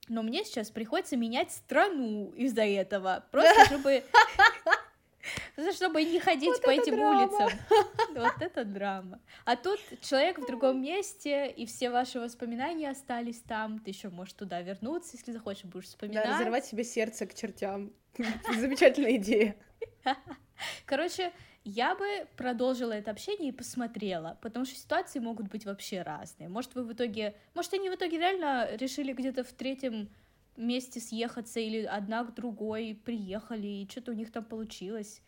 [0.09, 3.25] Но мне сейчас приходится менять страну из-за этого.
[3.31, 4.03] Просто чтобы...
[5.75, 7.23] Чтобы не ходить Вот по этим драма.
[7.23, 7.59] улицам.
[8.15, 9.19] Вот это драма.
[9.43, 13.79] А тут человек в другом месте, и все ваши воспоминания остались там.
[13.79, 16.25] Ты еще можешь туда вернуться, если захочешь, будешь Да, вспоминать.
[16.29, 17.91] разорвать себе сердце к чертям.
[18.57, 19.55] Замечательная идея.
[20.85, 21.33] Короче,
[21.67, 26.47] я бы продолжила это общение и посмотрела, потому что ситуации могут быть вообще разные.
[26.47, 27.35] Может, вы в итоге...
[27.55, 30.09] Может, они в итоге реально решили где-то в третьем
[30.55, 35.21] месте съехаться или одна к другой приехали, и что-то у них там получилось.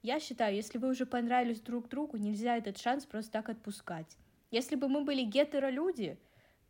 [0.00, 4.16] Я считаю, если вы уже понравились друг другу, нельзя этот шанс просто так отпускать.
[4.50, 6.18] Если бы мы были гетеро-люди,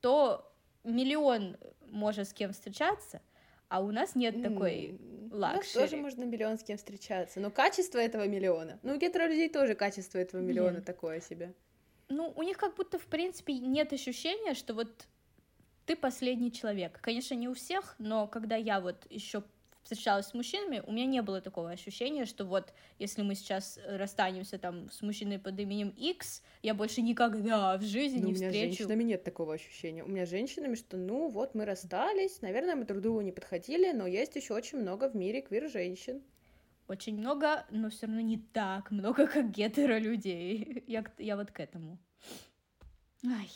[0.01, 1.57] то миллион
[1.87, 3.23] может с кем встречаться,
[3.73, 5.85] а у нас нет такой М, У нас luxury.
[5.85, 8.79] тоже можно миллион с кем встречаться, но качество этого миллиона.
[8.83, 10.85] Ну, у гетеро людей тоже качество этого миллиона Нет.
[10.85, 11.55] такое себе.
[12.09, 15.07] Ну, у них как будто, в принципе, нет ощущения, что вот
[15.87, 16.99] ты последний человек.
[17.01, 19.43] Конечно, не у всех, но когда я вот еще
[19.83, 24.59] встречалась с мужчинами, у меня не было такого ощущения, что вот если мы сейчас расстанемся
[24.59, 28.51] там с мужчиной под именем X, я больше никогда в жизни Ну, не у меня
[28.51, 28.77] с встречу.
[28.77, 30.05] женщинами нет такого ощущения.
[30.05, 33.93] У меня с женщинами, что ну вот мы расстались, наверное, мы друг другу не подходили,
[33.93, 36.23] но есть еще очень много в мире квир-женщин.
[36.89, 40.85] Очень много, но все равно не так много, как гетеро людей.
[40.87, 41.99] Я, я вот к этому.
[43.25, 43.49] Ай.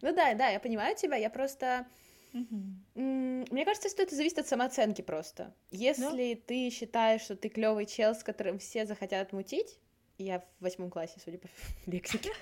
[0.00, 1.86] Ну да, да, я понимаю тебя, я просто...
[2.32, 5.54] М, Мне кажется, что это зависит от самооценки просто.
[5.70, 9.78] Если ты считаешь, что ты клевый чел, с которым все захотят мутить,
[10.18, 11.48] Я в восьмом классе, судя по
[11.86, 12.32] лексике.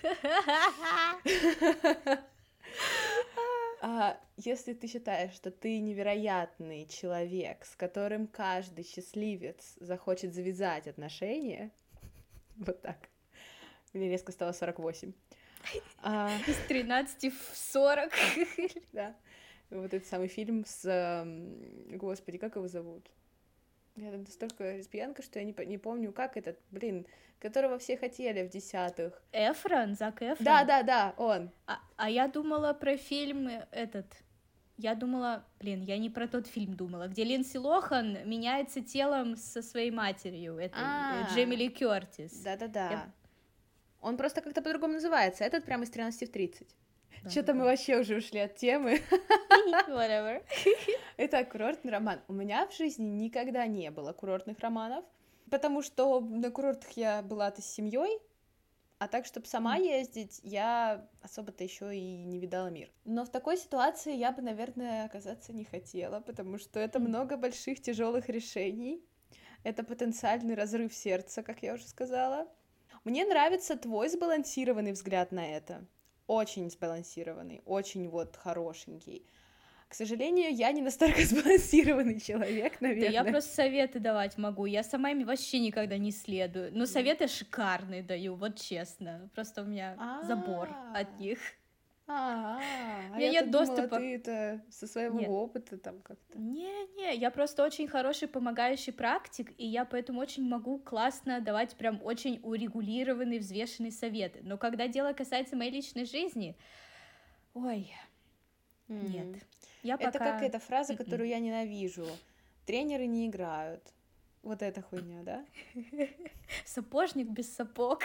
[3.82, 11.70] А, если ты считаешь, что ты невероятный человек, с которым каждый счастливец захочет завязать отношения,
[12.56, 12.96] вот так.
[13.92, 15.12] Мне резко стало 48.
[16.02, 16.30] А...
[16.46, 18.12] Из 13 в 40.
[18.92, 19.14] Да.
[19.70, 21.26] Вот этот самый фильм с...
[21.90, 23.10] Господи, как его зовут?
[23.96, 27.06] Я там настолько лесбиянка, что я не, не помню, как этот, блин,
[27.40, 29.22] которого все хотели в десятых.
[29.32, 30.44] Эфрон, Зак Эфрон?
[30.44, 31.50] Да, да, да, он.
[31.66, 34.06] А, а я думала про фильм этот...
[34.76, 39.62] Я думала, блин, я не про тот фильм думала, где Линдси Лохан меняется телом со
[39.62, 41.28] своей матерью, это а.
[41.32, 42.42] Джейми Ли Кёртис.
[42.42, 42.90] Да-да-да.
[42.90, 43.12] Я...
[44.02, 46.68] Он просто как-то по-другому называется, этот прямо из 13 в 30.
[47.22, 47.54] Да, Что-то да.
[47.54, 49.00] мы вообще уже ушли от темы.
[49.88, 50.42] Whatever.
[51.18, 52.20] Итак, курортный роман.
[52.28, 55.04] У меня в жизни никогда не было курортных романов,
[55.50, 58.20] потому что на курортах я была-то с семьей,
[58.98, 62.90] а так, чтобы сама ездить, я особо-то еще и не видала мир.
[63.04, 67.82] Но в такой ситуации я бы, наверное, оказаться не хотела, потому что это много больших
[67.82, 69.04] тяжелых решений.
[69.64, 72.48] Это потенциальный разрыв сердца, как я уже сказала.
[73.04, 75.86] Мне нравится твой сбалансированный взгляд на это
[76.26, 79.26] очень сбалансированный, очень вот хорошенький.
[79.88, 83.08] К сожалению, я не настолько сбалансированный человек, наверное.
[83.08, 84.66] Да я просто советы давать могу.
[84.66, 86.76] Я сама ими вообще никогда не следую.
[86.76, 89.30] Но советы шикарные даю, вот честно.
[89.34, 91.38] Просто у меня забор от них.
[92.08, 93.20] А, -а, -а.
[93.20, 93.96] я нет доступа.
[93.98, 95.28] ты это со своего нет.
[95.28, 96.38] опыта там как-то.
[96.38, 102.00] Не-не, я просто очень хороший помогающий практик, и я поэтому очень могу классно давать прям
[102.04, 104.40] очень урегулированные, взвешенные советы.
[104.42, 106.56] Но когда дело касается моей личной жизни,
[107.54, 107.92] ой,
[108.88, 109.08] mm.
[109.08, 109.42] нет.
[109.82, 110.32] Я это пока...
[110.32, 111.04] как эта фраза, м-м.
[111.04, 112.06] которую я ненавижу.
[112.66, 113.82] Тренеры не играют.
[114.42, 115.44] Вот эта хуйня, да?
[116.64, 118.02] Сапожник без сапог.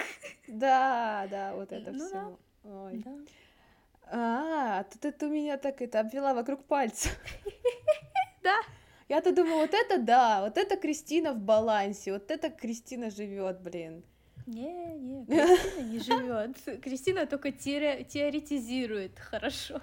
[0.47, 2.39] Да, да, вот это ну, все.
[2.63, 2.69] Да.
[2.83, 2.97] Ой.
[2.97, 3.15] Да.
[4.13, 7.09] А, тут это меня так это обвела вокруг пальца.
[8.43, 8.55] Да.
[9.07, 14.03] Я-то думаю, вот это да, вот это Кристина в балансе, вот это Кристина живет, блин.
[14.47, 16.81] Не, не, Кристина не живет.
[16.81, 19.79] Кристина только теоретизирует, хорошо.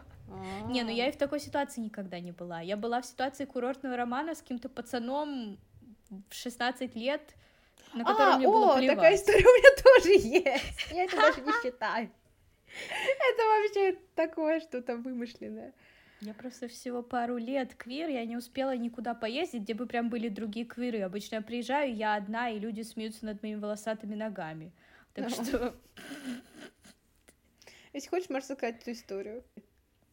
[0.66, 2.60] Не, ну я и в такой ситуации никогда не была.
[2.60, 5.58] Я была в ситуации курортного романа с каким-то пацаном
[6.10, 7.22] в 16 лет,
[7.94, 8.96] на которого а, мне было плевать.
[8.96, 10.90] такая история у меня тоже есть.
[10.90, 12.10] Я это даже не считаю.
[12.90, 15.72] Это вообще такое что-то вымышленное.
[16.20, 20.28] Я просто всего пару лет квир, я не успела никуда поездить, где бы прям были
[20.28, 21.00] другие квиры.
[21.02, 24.72] Обычно я приезжаю, я одна, и люди смеются над моими волосатыми ногами.
[25.14, 25.76] Так что...
[27.92, 29.44] Если хочешь, можешь сказать эту историю.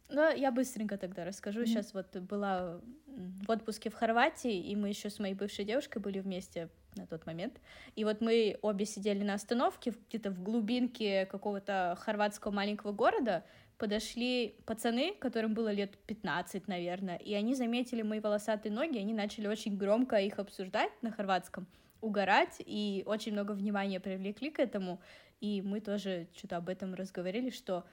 [0.09, 1.61] Ну, я быстренько тогда расскажу.
[1.61, 1.65] Mm-hmm.
[1.65, 6.19] Сейчас вот была в отпуске в Хорватии, и мы еще с моей бывшей девушкой были
[6.19, 7.59] вместе на тот момент.
[7.95, 13.43] И вот мы обе сидели на остановке где-то в глубинке какого-то хорватского маленького города,
[13.77, 19.47] подошли пацаны, которым было лет 15, наверное, и они заметили мои волосатые ноги, они начали
[19.47, 21.67] очень громко их обсуждать на хорватском,
[22.01, 25.01] угорать, и очень много внимания привлекли к этому,
[25.41, 27.85] и мы тоже что-то об этом разговорили, что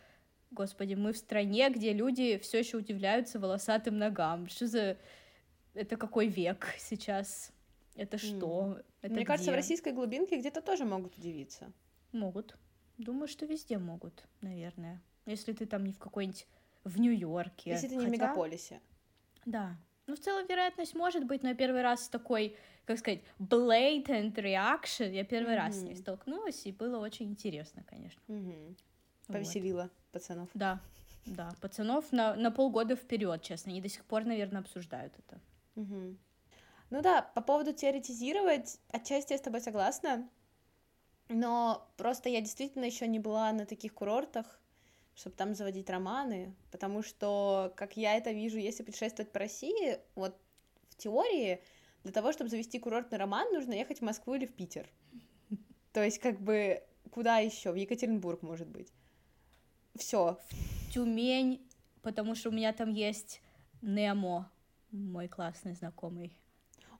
[0.52, 4.48] Господи, мы в стране, где люди все еще удивляются волосатым ногам.
[4.48, 4.98] Что за...
[5.72, 7.52] Это какой век сейчас?
[7.96, 8.76] Это что?
[8.76, 8.84] Mm.
[9.02, 9.26] Это Мне где?
[9.26, 11.72] кажется, в российской глубинке где-то тоже могут удивиться.
[12.12, 12.56] Могут.
[12.98, 15.02] Думаю, что везде могут, наверное.
[15.26, 16.46] Если ты там не в какой-нибудь
[16.84, 17.70] в Нью-Йорке.
[17.70, 18.08] Если ты не Хотя...
[18.08, 18.80] в мегаполисе.
[19.44, 19.76] Да.
[20.06, 25.12] Ну, в целом, вероятность может быть, но я первый раз такой, как сказать, blatant reaction,
[25.12, 25.56] я первый mm-hmm.
[25.56, 28.20] раз с ней столкнулась, и было очень интересно, конечно.
[28.26, 28.76] Mm-hmm.
[29.28, 29.92] Повеселила вот.
[30.10, 30.48] пацанов.
[30.54, 30.80] Да,
[31.24, 35.40] да, пацанов на, на полгода вперед, честно, они до сих пор, наверное, обсуждают это.
[35.76, 36.16] Mm-hmm.
[36.92, 40.28] Ну да, по поводу теоретизировать, отчасти я с тобой согласна,
[41.30, 44.60] но просто я действительно еще не была на таких курортах,
[45.14, 50.38] чтобы там заводить романы, потому что, как я это вижу, если путешествовать по России, вот
[50.90, 51.62] в теории,
[52.02, 54.86] для того, чтобы завести курортный роман, нужно ехать в Москву или в Питер.
[55.94, 57.72] То есть, как бы, куда еще?
[57.72, 58.92] В Екатеринбург, может быть.
[59.94, 60.38] Все.
[60.92, 61.66] Тюмень,
[62.02, 63.40] потому что у меня там есть
[63.80, 64.52] Немо,
[64.90, 66.36] мой классный знакомый.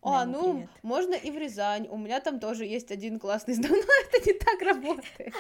[0.03, 0.71] А, ну, привет.
[0.83, 1.87] можно и в Рязань.
[1.89, 5.35] У меня там тоже есть один классный знакомый, но это не так работает.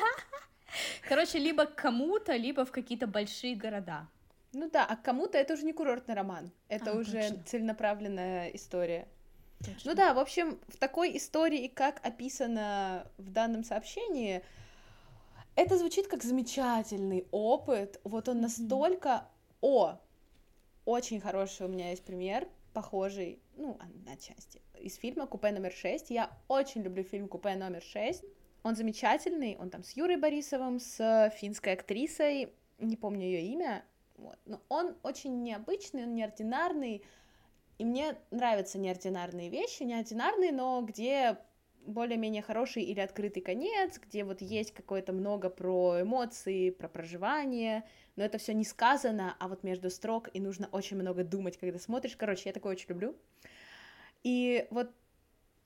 [1.09, 4.09] Короче, либо к кому-то, либо в какие-то большие города.
[4.53, 7.43] Ну да, а кому-то это уже не курортный роман, это а, уже точно.
[7.45, 9.09] целенаправленная история.
[9.61, 9.91] Точно.
[9.91, 14.43] Ну да, в общем, в такой истории, как описано в данном сообщении,
[15.57, 18.01] это звучит как замечательный опыт.
[18.05, 19.27] Вот он настолько...
[19.61, 19.99] О,
[20.85, 23.79] очень хороший у меня есть пример похожий, ну,
[24.11, 26.07] отчасти, из фильма «Купе номер 6».
[26.09, 28.25] Я очень люблю фильм «Купе номер 6».
[28.63, 33.85] Он замечательный, он там с Юрой Борисовым, с финской актрисой, не помню ее имя,
[34.17, 34.39] вот.
[34.47, 37.03] но он очень необычный, он неординарный,
[37.79, 41.39] и мне нравятся неординарные вещи, неординарные, но где
[41.87, 47.85] более-менее хороший или открытый конец, где вот есть какое-то много про эмоции, про проживание,
[48.17, 51.79] но это все не сказано, а вот между строк, и нужно очень много думать, когда
[51.79, 52.17] смотришь.
[52.17, 53.17] Короче, я такое очень люблю.
[54.23, 54.91] И вот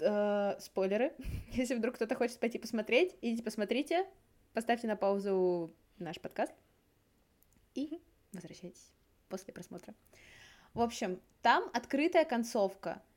[0.01, 1.13] э, спойлеры,
[1.53, 4.07] если вдруг кто-то хочет пойти посмотреть, идите посмотрите,
[4.53, 6.53] поставьте на паузу наш подкаст
[7.75, 8.01] и
[8.33, 8.93] возвращайтесь
[9.29, 9.95] после просмотра.
[10.73, 13.03] В общем, там открытая концовка—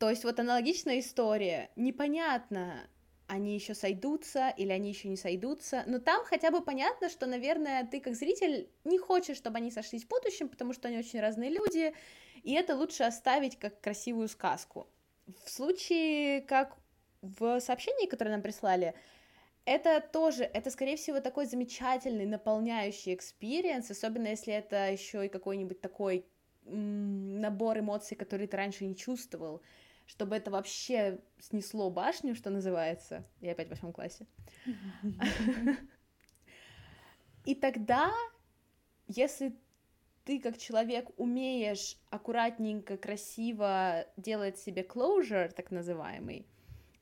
[0.00, 1.68] то есть вот аналогичная история.
[1.76, 2.88] Непонятно,
[3.26, 5.84] они еще сойдутся или они еще не сойдутся.
[5.86, 10.04] Но там хотя бы понятно, что, наверное, ты как зритель не хочешь, чтобы они сошлись
[10.04, 11.94] в будущем, потому что они очень разные люди,
[12.42, 14.88] и это лучше оставить как красивую сказку.
[15.44, 16.78] В случае, как
[17.20, 18.94] в сообщении, которое нам прислали,
[19.66, 25.82] это тоже, это, скорее всего, такой замечательный, наполняющий experience, особенно если это еще и какой-нибудь
[25.82, 26.24] такой
[26.64, 29.60] набор эмоций, которые ты раньше не чувствовал
[30.10, 33.24] чтобы это вообще снесло башню, что называется.
[33.40, 34.26] Я опять в восьмом классе.
[37.44, 38.10] И тогда,
[39.06, 39.54] если
[40.24, 46.44] ты как человек умеешь аккуратненько, красиво делать себе closure, так называемый,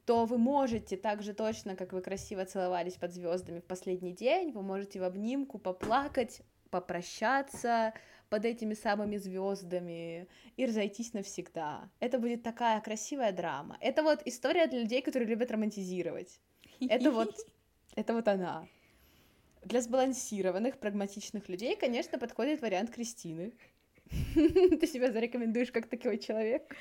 [0.05, 4.53] то вы можете так же точно, как вы красиво целовались под звездами в последний день,
[4.53, 7.95] вы можете в обнимку поплакать, попрощаться,
[8.29, 11.89] под этими самыми звездами и разойтись навсегда.
[12.01, 13.79] Это будет такая красивая драма.
[13.81, 16.41] Это вот история для людей, которые любят романтизировать.
[16.81, 17.35] Это вот,
[17.97, 18.67] это вот она.
[19.65, 23.53] Для сбалансированных, прагматичных людей, конечно, подходит вариант Кристины.
[24.35, 26.75] Ты себя зарекомендуешь как такой человек.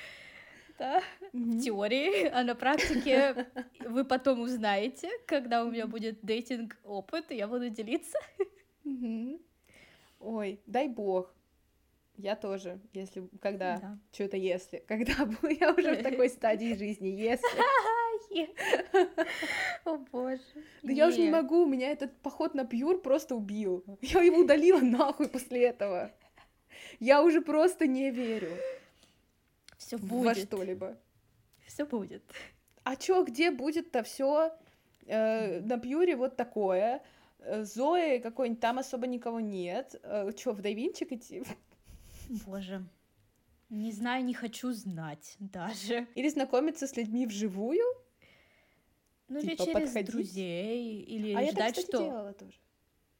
[0.78, 3.48] Да, в теории, а на практике
[3.80, 8.16] вы потом узнаете, когда у меня будет дейтинг опыт, и я буду делиться.
[10.20, 11.34] Ой, дай бог.
[12.18, 13.98] Я тоже, если, когда, да.
[14.12, 15.12] что-то если, когда
[15.60, 17.46] я уже в такой стадии жизни, если.
[19.84, 20.40] О боже.
[20.82, 23.84] Да я уже не могу, меня этот поход на пьюр просто убил.
[24.02, 26.10] Я его удалила нахуй после этого.
[26.98, 28.50] Я уже просто не верю.
[29.76, 30.24] Все будет.
[30.24, 30.98] Во что-либо.
[31.66, 32.24] Все будет.
[32.82, 34.52] А чё, где будет-то все
[35.06, 37.02] э, на пьюре вот такое?
[37.38, 39.94] Э, Зои какой-нибудь, там особо никого нет.
[40.02, 41.44] Э, чё, в Дайвинчик идти?
[42.28, 42.86] Боже.
[43.70, 46.06] Не знаю, не хочу знать даже.
[46.14, 47.84] Или знакомиться с людьми вживую.
[49.28, 50.10] Ну, типа, или через подходить.
[50.10, 51.98] друзей, или а ждать, я так, кстати, что...
[51.98, 52.58] делала тоже.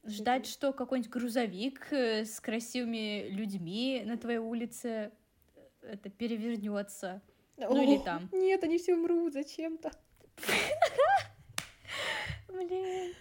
[0.05, 5.13] Ждать, что какой-нибудь грузовик э, с красивыми людьми на твоей улице
[5.55, 7.21] э, это перевернется.
[7.59, 8.31] Ну или там.
[8.33, 9.91] Нет, они все умрут зачем-то.
[12.49, 13.15] Блин.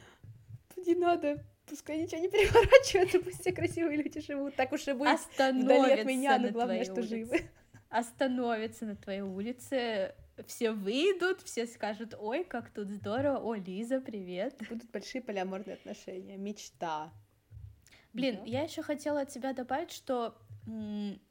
[0.78, 4.56] Не надо Пускай ничего не переворачивается, пусть все красивые люди живут.
[4.56, 7.08] Так уж и быть, вдали от меня, но главное, что улице.
[7.10, 7.42] живы.
[7.90, 14.56] Остановится на твоей улице, все выйдут, все скажут, ой, как тут здорово, о, Лиза, привет.
[14.70, 17.12] Будут большие полиаморные отношения, мечта.
[18.14, 18.42] Блин, да.
[18.46, 20.38] я еще хотела от тебя добавить, что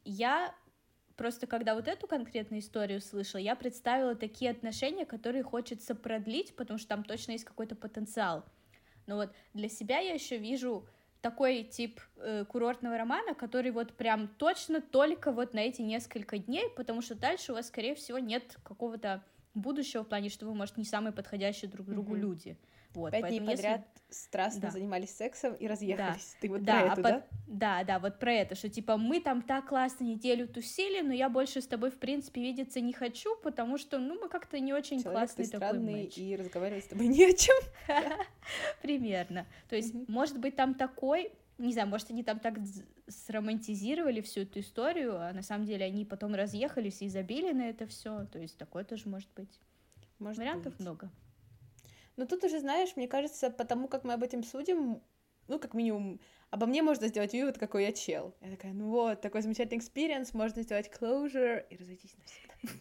[0.05, 0.55] я
[1.17, 6.79] просто когда вот эту конкретную историю слышала, я представила такие отношения, которые хочется продлить, потому
[6.79, 8.45] что там точно есть какой-то потенциал.
[9.07, 10.87] Но вот для себя я еще вижу
[11.21, 16.71] такой тип э, курортного романа, который вот прям точно только вот на эти несколько дней,
[16.77, 20.77] потому что дальше у вас, скорее всего, нет какого-то будущего в плане, что вы, может,
[20.77, 22.21] не самые подходящие друг другу mm-hmm.
[22.21, 22.59] люди.
[22.97, 24.15] Вот, Пять дней подряд если...
[24.23, 24.71] страстно да.
[24.71, 26.33] занимались сексом и разъехались.
[26.33, 26.39] Да.
[26.41, 27.03] Ты вот да, про а это, под...
[27.03, 27.25] да?
[27.47, 31.29] Да, да, вот про это, что типа мы там так классно неделю тусили, но я
[31.29, 35.03] больше с тобой, в принципе, видеться не хочу, потому что, ну, мы как-то не очень
[35.03, 36.17] Человек, классный ты такой странный, матч.
[36.17, 37.57] и разговаривать с тобой не о чем.
[38.83, 39.47] Примерно.
[39.69, 42.55] То есть, может быть, там такой не знаю, может, они там так
[43.09, 47.87] сромантизировали всю эту историю, а на самом деле они потом разъехались и забили на это
[47.87, 48.25] все.
[48.27, 49.61] То есть такое тоже может быть.
[50.19, 50.81] Может Вариантов быть.
[50.81, 51.11] много.
[52.17, 55.03] Но тут уже, знаешь, мне кажется, потому как мы об этом судим,
[55.49, 58.35] ну, как минимум, обо мне можно сделать вывод, какой я чел.
[58.41, 62.55] Я такая, ну вот, такой замечательный experience, можно сделать closure и разойтись навсегда.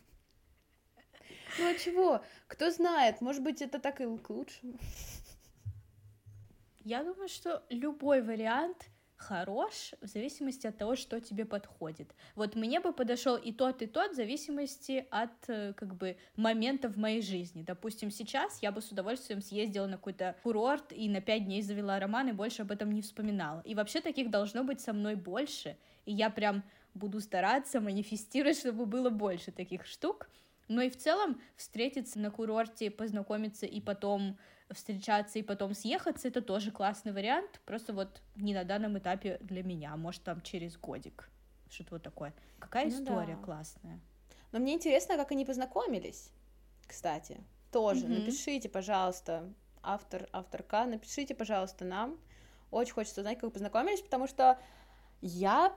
[1.58, 2.22] Ну а чего?
[2.48, 4.78] Кто знает, может быть, это так и к лучшему.
[6.84, 12.14] Я думаю, что любой вариант хорош в зависимости от того, что тебе подходит.
[12.36, 16.90] Вот мне бы подошел и тот, и тот в зависимости от э, как бы момента
[16.90, 17.64] в моей жизни.
[17.64, 22.00] Допустим, сейчас я бы с удовольствием съездила на какой-то курорт и на пять дней завела
[22.00, 23.62] роман и больше об этом не вспоминала.
[23.66, 26.64] И вообще таких должно быть со мной больше, и я прям
[26.94, 30.30] буду стараться манифестировать, чтобы было больше таких штук.
[30.68, 34.38] Но и в целом встретиться на курорте, познакомиться и потом
[34.72, 39.64] встречаться и потом съехаться, это тоже классный вариант, просто вот не на данном этапе для
[39.64, 41.30] меня, может, там через годик,
[41.70, 42.34] что-то вот такое.
[42.60, 43.44] Какая ну история да.
[43.44, 44.00] классная.
[44.52, 46.32] Но мне интересно, как они познакомились,
[46.88, 47.40] кстати,
[47.72, 48.06] тоже.
[48.06, 48.20] Mm-hmm.
[48.20, 49.54] Напишите, пожалуйста,
[49.84, 52.18] автор, авторка, напишите, пожалуйста, нам.
[52.72, 54.60] Очень хочется узнать, как вы познакомились, потому что
[55.22, 55.74] я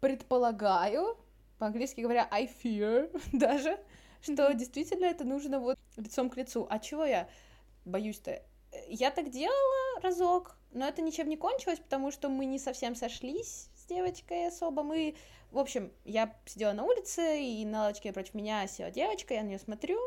[0.00, 1.16] предполагаю,
[1.58, 3.78] по-английски говоря, I fear даже,
[4.20, 6.66] что действительно это нужно вот лицом к лицу.
[6.70, 7.28] А чего я
[7.88, 8.42] боюсь-то?
[8.88, 13.70] Я так делала разок, но это ничем не кончилось, потому что мы не совсем сошлись
[13.74, 14.82] с девочкой особо.
[14.82, 15.16] Мы,
[15.50, 19.48] в общем, я сидела на улице, и на лавочке против меня села девочка, я на
[19.48, 19.98] нее смотрю,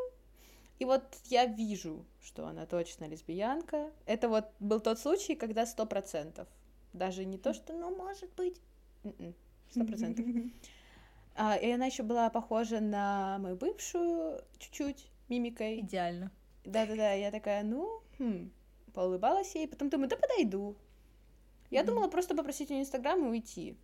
[0.78, 3.92] и вот я вижу, что она точно лесбиянка.
[4.06, 6.48] Это вот был тот случай, когда сто процентов.
[6.92, 8.60] Даже не то, что, ну, может быть,
[9.04, 9.34] м-м,
[9.70, 10.24] сто процентов.
[11.34, 15.80] А, и она еще была похожа на мою бывшую чуть-чуть мимикой.
[15.80, 16.30] Идеально.
[16.64, 18.50] Да-да-да, я такая, ну, хм,
[18.94, 20.76] поулыбалась ей, потом думаю, да подойду.
[21.70, 21.86] Я mm-hmm.
[21.86, 23.76] думала просто попросить у нее инстаграм и уйти.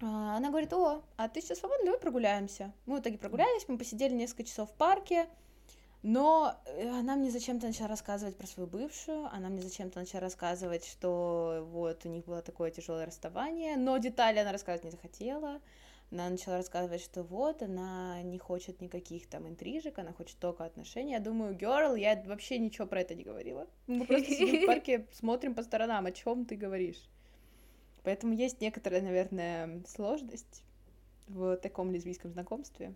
[0.00, 2.72] А, она говорит, о, а ты сейчас свободна, давай прогуляемся.
[2.86, 5.28] Мы в итоге прогулялись, мы посидели несколько часов в парке,
[6.02, 10.84] но э, она мне зачем-то начала рассказывать про свою бывшую, она мне зачем-то начала рассказывать,
[10.84, 15.60] что вот у них было такое тяжелое расставание, но детали она рассказывать не захотела.
[16.12, 21.12] Она начала рассказывать, что вот, она не хочет никаких там интрижек, она хочет только отношений.
[21.12, 23.66] Я думаю, girl, я вообще ничего про это не говорила.
[23.86, 27.02] Мы просто сидим в парке, смотрим по сторонам, о чем ты говоришь.
[28.02, 30.62] Поэтому есть некоторая, наверное, сложность
[31.28, 32.94] в таком лесбийском знакомстве,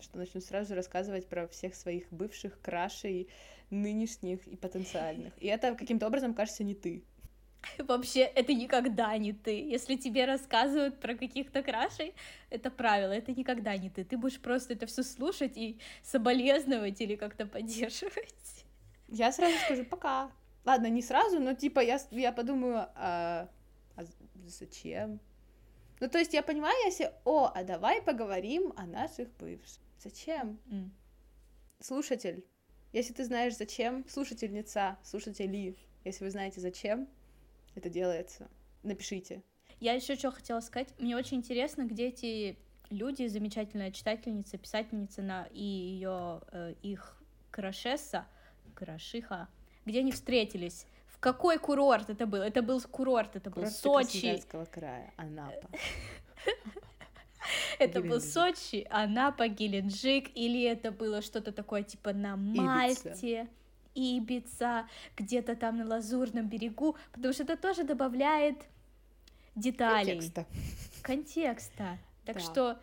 [0.00, 3.28] что начну сразу же рассказывать про всех своих бывших крашей,
[3.70, 5.32] нынешних и потенциальных.
[5.40, 7.04] И это каким-то образом кажется не ты.
[7.78, 9.60] Вообще, это никогда не ты.
[9.60, 12.14] Если тебе рассказывают про каких-то крашей,
[12.48, 14.04] это правило, это никогда не ты.
[14.04, 18.64] Ты будешь просто это все слушать и соболезновать или как-то поддерживать.
[19.08, 20.30] Я сразу скажу пока.
[20.64, 23.48] Ладно, не сразу, но типа я, я подумаю, а,
[23.96, 24.02] а
[24.46, 25.18] зачем?
[25.98, 29.80] Ну, то есть я понимаю, если, о, а давай поговорим о наших бывших.
[29.98, 30.58] Зачем?
[30.66, 30.90] Mm.
[31.80, 32.44] Слушатель,
[32.92, 37.08] если ты знаешь зачем, слушательница, слушатели, если вы знаете зачем,
[37.74, 38.48] это делается.
[38.82, 39.42] Напишите.
[39.78, 40.88] Я еще что хотела сказать.
[40.98, 42.58] Мне очень интересно, где эти
[42.90, 47.16] люди, замечательная читательница, писательница на и ее э, их
[47.50, 48.26] крашесса,
[48.74, 49.48] крашиха,
[49.86, 50.86] где они встретились.
[51.06, 52.42] В какой курорт это был?
[52.42, 54.40] Это был курорт, это был Сочи.
[54.70, 55.68] края, Анапа.
[57.78, 63.48] Это был Сочи, Анапа, Геленджик, или это было что-то такое типа на Мальте.
[63.94, 68.56] Ибица, где-то там на Лазурном берегу, потому что это тоже добавляет
[69.54, 70.12] деталей.
[70.12, 70.46] Контекста.
[71.02, 71.98] Контекста.
[72.24, 72.40] Так да.
[72.40, 72.78] что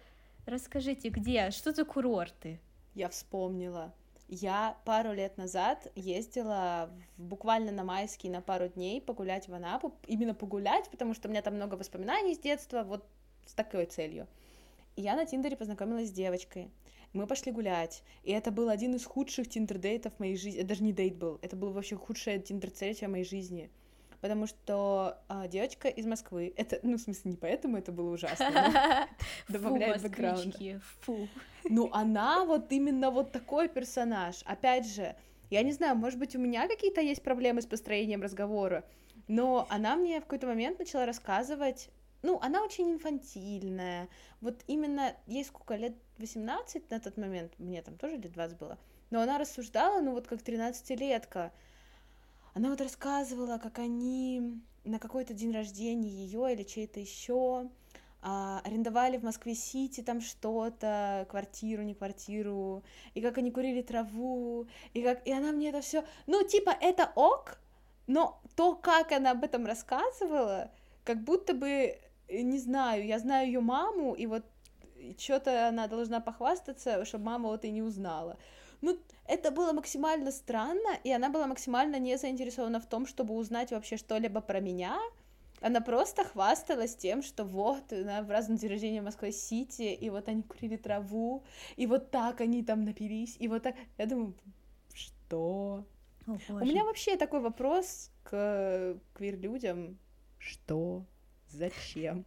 [0.45, 2.59] расскажите, где, что за курорты?
[2.93, 3.93] Я вспомнила.
[4.29, 9.93] Я пару лет назад ездила в, буквально на майский на пару дней погулять в Анапу,
[10.05, 13.05] именно погулять, потому что у меня там много воспоминаний с детства, вот
[13.45, 14.27] с такой целью.
[14.97, 16.69] И я на Тиндере познакомилась с девочкой
[17.13, 20.93] мы пошли гулять, и это был один из худших тиндер-дейтов моей жизни, это даже не
[20.93, 23.69] дейт был, это был вообще худшая тиндер-встреча в моей жизни,
[24.21, 29.07] потому что а, девочка из Москвы, это, ну, в смысле, не поэтому это было ужасно,
[29.49, 30.55] добавляет бэкграунд.
[31.01, 31.27] Фу,
[31.69, 35.15] Ну, она вот именно вот такой персонаж, опять же,
[35.49, 38.83] я не знаю, может быть, у меня какие-то есть проблемы с построением разговора,
[39.27, 41.89] но она мне в какой-то момент начала рассказывать
[42.23, 44.09] ну, она очень инфантильная.
[44.41, 48.77] Вот именно ей сколько лет 18 на тот момент, мне там тоже лет 20 было,
[49.09, 51.51] но она рассуждала, ну вот как 13-летка.
[52.53, 57.69] Она вот рассказывала, как они на какой-то день рождения ее или чей-то еще
[58.21, 65.03] а, арендовали в Москве-Сити там что-то, квартиру, не квартиру, и как они курили траву, и
[65.03, 65.25] как...
[65.27, 66.03] И она мне это все...
[66.25, 67.59] Ну, типа, это ок,
[68.07, 70.71] но то, как она об этом рассказывала,
[71.03, 74.43] как будто бы Э, не знаю, я знаю ее маму, и вот
[75.17, 78.37] что-то она должна похвастаться, чтобы мама вот и не узнала.
[78.81, 83.71] Ну, это было максимально странно, и она была максимально не заинтересована в том, чтобы узнать
[83.71, 84.99] вообще что-либо про меня.
[85.61, 90.27] Она просто хвасталась тем, что вот, она в разном день рождения в Москве-Сити, и вот
[90.29, 91.43] они курили траву,
[91.75, 93.75] и вот так они там напились, и вот так.
[93.97, 94.35] Я думаю,
[94.93, 95.83] что?
[96.27, 99.97] О, У меня вообще такой вопрос к квир-людям.
[100.37, 101.05] Что?
[101.49, 102.25] Зачем?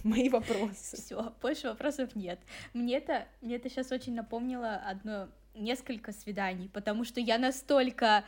[0.02, 0.96] Мои вопросы.
[0.96, 2.38] Все, больше вопросов нет.
[2.72, 8.24] Мне это, мне это сейчас очень напомнило одно, несколько свиданий, потому что я настолько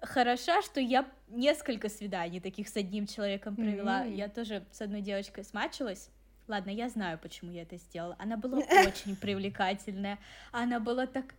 [0.00, 4.04] хороша, что я несколько свиданий таких с одним человеком провела.
[4.04, 4.14] Mm-hmm.
[4.14, 6.10] Я тоже с одной девочкой смачилась.
[6.46, 8.16] Ладно, я знаю, почему я это сделала.
[8.18, 10.18] Она была очень привлекательная.
[10.52, 11.34] Она была так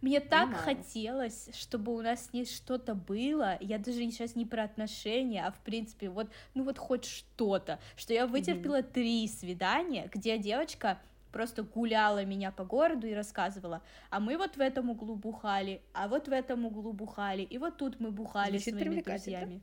[0.00, 0.64] Мне так Понимаю.
[0.64, 3.56] хотелось, чтобы у нас с ней что-то было.
[3.60, 7.78] Я даже сейчас не про отношения, а в принципе, вот, ну вот хоть что-то.
[7.96, 8.92] Что я вытерпела mm-hmm.
[8.92, 10.98] три свидания, где девочка
[11.34, 16.06] просто гуляла меня по городу и рассказывала, а мы вот в этом углу бухали, а
[16.06, 19.60] вот в этом углу бухали, и вот тут мы бухали Звучит своими друзьями.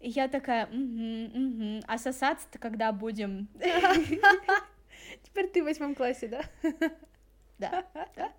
[0.00, 1.80] И я такая, угу, угу.
[1.86, 3.46] а сосаться-то когда будем?
[5.22, 6.42] Теперь ты в восьмом классе, да?
[7.58, 7.84] Да,
[8.16, 8.32] да.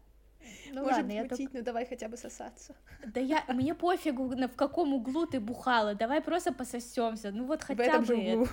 [0.73, 1.49] Ну Может ладно, я только...
[1.53, 2.75] ну давай хотя бы сосаться.
[3.05, 7.83] Да я, мне пофигу, в каком углу ты бухала, давай просто пососемся, ну вот хотя
[7.83, 8.07] в этом бы...
[8.07, 8.47] Же углу.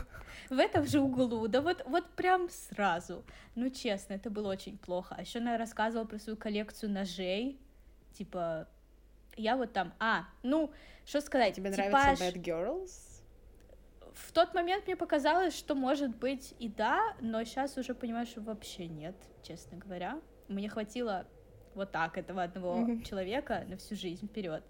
[0.51, 3.25] В этом же углу, да вот, вот прям сразу.
[3.55, 5.14] Ну честно, это было очень плохо.
[5.16, 7.59] А еще она рассказывала про свою коллекцию ножей,
[8.12, 8.68] типа,
[9.37, 10.71] я вот там, а, ну,
[11.07, 11.91] что сказать, Тебе типаж...
[11.91, 13.23] нравятся Bad Girls?
[14.12, 18.43] В тот момент мне показалось, что может быть и да, но сейчас уже понимаю, что
[18.43, 20.21] вообще нет, честно говоря.
[20.49, 21.27] Мне хватило
[21.81, 23.05] вот так этого одного mm-hmm.
[23.05, 24.62] человека на всю жизнь вперед.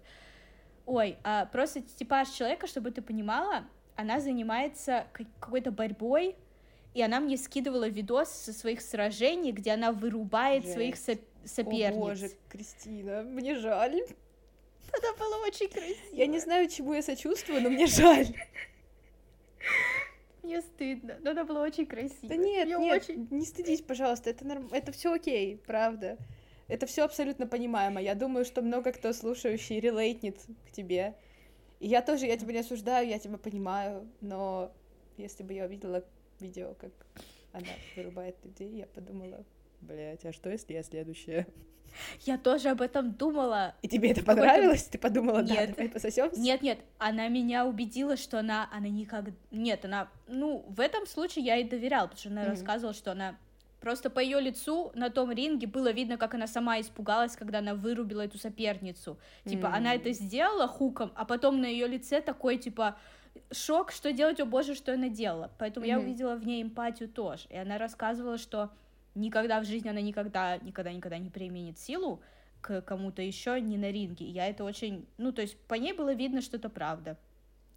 [0.85, 6.35] Ой, а просто типаж человека, чтобы ты понимала, она занимается какой-то борьбой,
[6.93, 10.73] и она мне скидывала видос со своих сражений, где она вырубает Жесть.
[10.73, 11.97] своих со- соперниц.
[11.97, 14.01] О боже, Кристина, мне жаль.
[14.87, 16.15] Это было очень красиво.
[16.15, 18.27] Я не знаю, чему я сочувствую, но мне жаль.
[20.43, 22.17] Мне стыдно, но это было очень красиво.
[22.23, 23.27] Да нет, Мне нет, очень...
[23.29, 24.69] не стыдись, пожалуйста, это, норм...
[24.71, 26.17] это все окей, правда.
[26.71, 28.01] Это все абсолютно понимаемо.
[28.01, 31.15] Я думаю, что много кто слушающий релейтнет к тебе.
[31.81, 34.71] И я тоже, я тебя не осуждаю, я тебя понимаю, но
[35.17, 36.01] если бы я увидела
[36.39, 36.91] видео, как
[37.51, 37.67] она
[37.97, 39.43] вырубает людей, я подумала,
[39.81, 41.45] блять, а что если я следующая?
[42.21, 43.75] Я тоже об этом думала.
[43.81, 44.83] И тебе это понравилось?
[44.83, 45.71] Ты подумала, да, нет.
[45.71, 46.39] давай пососемся?
[46.39, 49.25] Нет, нет, она меня убедила, что она, она никак...
[49.51, 50.09] Нет, она...
[50.29, 52.49] Ну, в этом случае я ей доверяла, потому что она mm-hmm.
[52.49, 53.37] рассказывала, что она
[53.81, 57.73] Просто по ее лицу на том ринге было видно, как она сама испугалась, когда она
[57.73, 59.17] вырубила эту соперницу.
[59.43, 59.77] Типа, mm-hmm.
[59.77, 62.95] она это сделала хуком, а потом на ее лице такой, типа,
[63.51, 65.49] шок, что делать, о боже, что она делала.
[65.57, 65.89] Поэтому mm-hmm.
[65.89, 67.47] я увидела в ней эмпатию тоже.
[67.49, 68.69] И она рассказывала, что
[69.15, 72.21] никогда в жизни она никогда, никогда, никогда не применит силу
[72.61, 74.27] к кому-то еще не на ринге.
[74.27, 77.17] Я это очень, ну, то есть по ней было видно, что это правда.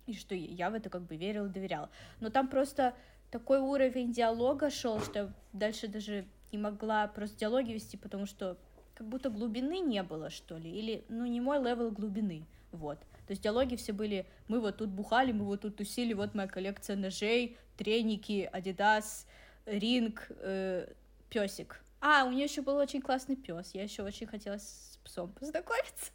[0.07, 1.89] И что я в это как бы верила, доверяла.
[2.21, 2.95] Но там просто
[3.35, 8.57] такой уровень диалога шел, что дальше даже не могла просто диалоги вести, потому что
[8.95, 13.01] как будто глубины не было, что ли, или, ну, не мой level глубины, вот.
[13.27, 16.47] То есть диалоги все были, мы вот тут бухали, мы вот тут тусили, вот моя
[16.47, 19.27] коллекция ножей, треники, Adidas,
[19.67, 20.93] ринг, э,
[21.29, 21.83] песик.
[22.01, 26.13] А, у нее еще был очень классный пес, я еще очень хотела с псом познакомиться.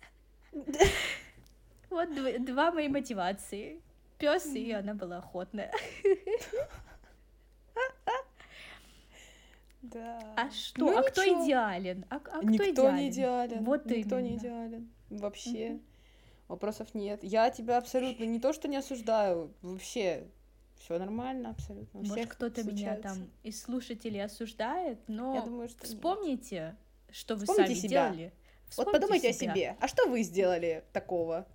[1.90, 2.08] Вот
[2.46, 3.82] два мои мотивации.
[4.20, 5.74] Пес, и она была охотная.
[9.82, 10.20] Да.
[10.36, 10.80] А что?
[10.82, 11.04] Ну, а ничего.
[11.10, 12.06] кто идеален?
[12.10, 12.96] А, а кто Никто идеален?
[12.96, 13.64] не идеален.
[13.64, 14.28] Вот Никто именно.
[14.30, 14.90] не идеален.
[15.10, 15.70] Вообще.
[15.72, 15.82] Угу.
[16.50, 17.24] Вопросов нет.
[17.24, 20.28] Я тебя абсолютно не то, что не осуждаю, вообще
[20.80, 22.02] все нормально абсолютно.
[22.02, 26.76] Может, кто-то меня там из слушателей осуждает, но Я думаю, что вспомните,
[27.10, 27.16] нет.
[27.16, 27.90] что вы Вспомните сами себя.
[28.10, 28.34] делали.
[28.70, 29.52] Вспомните вот подумайте себя.
[29.52, 29.78] о себе.
[29.80, 31.48] А что вы сделали такого?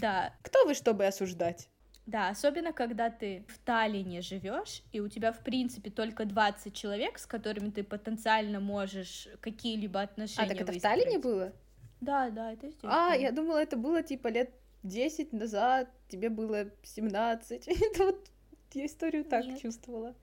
[0.00, 0.32] Да.
[0.42, 1.68] Кто вы, чтобы осуждать?
[2.06, 7.18] Да, особенно когда ты в Таллине живешь, и у тебя, в принципе, только 20 человек,
[7.18, 10.98] с которыми ты потенциально можешь какие-либо отношения А, так это выстроить.
[10.98, 11.52] в Таллине было?
[12.00, 12.80] Да, да, это здесь.
[12.82, 14.50] А, я думала, это было, типа, лет
[14.82, 17.68] 10 назад, тебе было 17.
[17.92, 18.28] это вот
[18.72, 19.60] я историю так Нет.
[19.60, 20.14] чувствовала.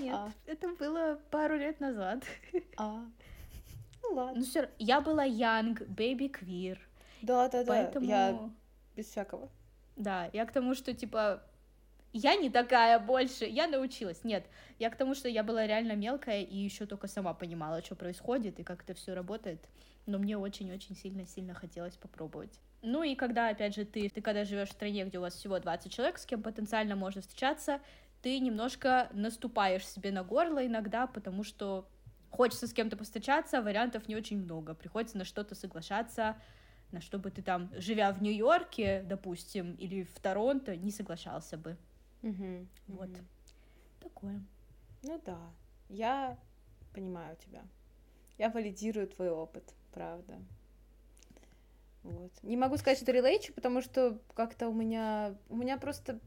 [0.00, 0.32] Нет, а.
[0.46, 2.24] это было пару лет назад.
[2.76, 3.04] А,
[4.02, 4.40] ну ладно.
[4.40, 6.78] Ну все, я была young, baby queer.
[7.22, 7.72] Да, да, да.
[7.72, 8.06] Поэтому...
[8.06, 8.50] Я
[8.96, 9.48] без всякого.
[9.96, 11.42] Да, я к тому, что, типа,
[12.12, 14.24] я не такая больше, я научилась.
[14.24, 14.44] Нет,
[14.78, 18.58] я к тому, что я была реально мелкая и еще только сама понимала, что происходит
[18.60, 19.60] и как это все работает.
[20.06, 22.58] Но мне очень-очень сильно-сильно хотелось попробовать.
[22.82, 25.58] Ну и когда, опять же, ты, ты когда живешь в стране, где у вас всего
[25.58, 27.80] 20 человек, с кем потенциально можно встречаться,
[28.22, 31.88] ты немножко наступаешь себе на горло иногда, потому что
[32.30, 36.36] хочется с кем-то повстречаться, а вариантов не очень много, приходится на что-то соглашаться,
[36.92, 41.76] на что бы ты там, живя в Нью-Йорке, допустим, или в Торонто, не соглашался бы.
[42.22, 43.08] Угу, вот.
[43.08, 43.18] Угу.
[44.00, 44.42] Такое.
[45.02, 45.38] Ну да,
[45.88, 46.38] я
[46.94, 47.62] понимаю тебя.
[48.38, 50.38] Я валидирую твой опыт, правда.
[52.02, 52.32] Вот.
[52.42, 55.36] Не могу сказать, что релейчу, потому что как-то у меня...
[55.48, 56.18] У меня просто...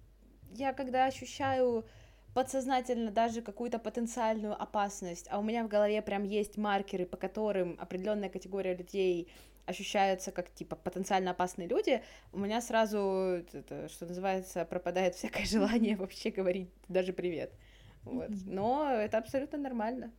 [0.51, 1.85] Я когда ощущаю
[2.33, 7.77] подсознательно даже какую-то потенциальную опасность, а у меня в голове прям есть маркеры, по которым
[7.79, 9.31] определенная категория людей
[9.65, 15.95] ощущаются как, типа, потенциально опасные люди, у меня сразу, это, что называется, пропадает всякое желание
[15.95, 17.53] вообще говорить даже привет.
[18.03, 18.29] Вот.
[18.45, 20.11] Но это абсолютно нормально.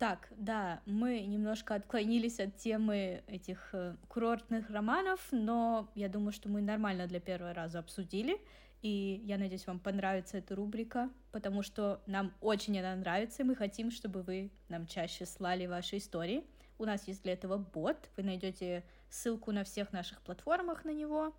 [0.00, 6.48] Так, да, мы немножко отклонились от темы этих э, курортных романов, но я думаю, что
[6.48, 8.40] мы нормально для первого раза обсудили,
[8.82, 13.54] и я надеюсь, вам понравится эта рубрика, потому что нам очень она нравится, и мы
[13.54, 16.44] хотим, чтобы вы нам чаще слали ваши истории.
[16.78, 21.34] У нас есть для этого бот, вы найдете ссылку на всех наших платформах на него.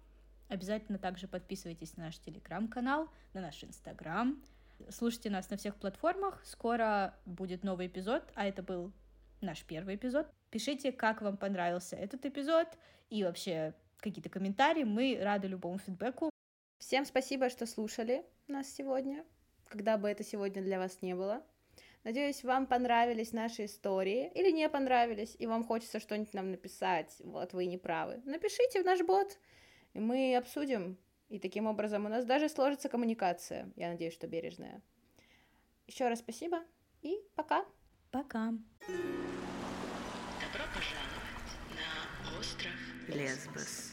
[0.49, 4.41] Обязательно также подписывайтесь на наш телеграм-канал, на наш инстаграм,
[4.89, 6.41] Слушайте нас на всех платформах.
[6.45, 8.91] Скоро будет новый эпизод, а это был
[9.41, 10.27] наш первый эпизод.
[10.49, 12.67] Пишите, как вам понравился этот эпизод
[13.09, 14.83] и вообще какие-то комментарии.
[14.83, 16.30] Мы рады любому фидбэку.
[16.82, 19.23] Всем спасибо, что слушали нас сегодня,
[19.69, 21.45] когда бы это сегодня для вас не было.
[22.03, 27.15] Надеюсь, вам понравились наши истории или не понравились, и вам хочется что-нибудь нам написать.
[27.19, 28.19] Вот вы не правы.
[28.25, 29.38] Напишите в наш бот,
[29.93, 30.97] и мы обсудим
[31.29, 33.71] и таким образом у нас даже сложится коммуникация.
[33.75, 34.82] Я надеюсь, что бережная.
[35.86, 36.63] Еще раз спасибо
[37.03, 37.63] и пока.
[38.09, 38.53] Пока.
[38.88, 42.73] Добро пожаловать на остров
[43.07, 43.91] Лесбос.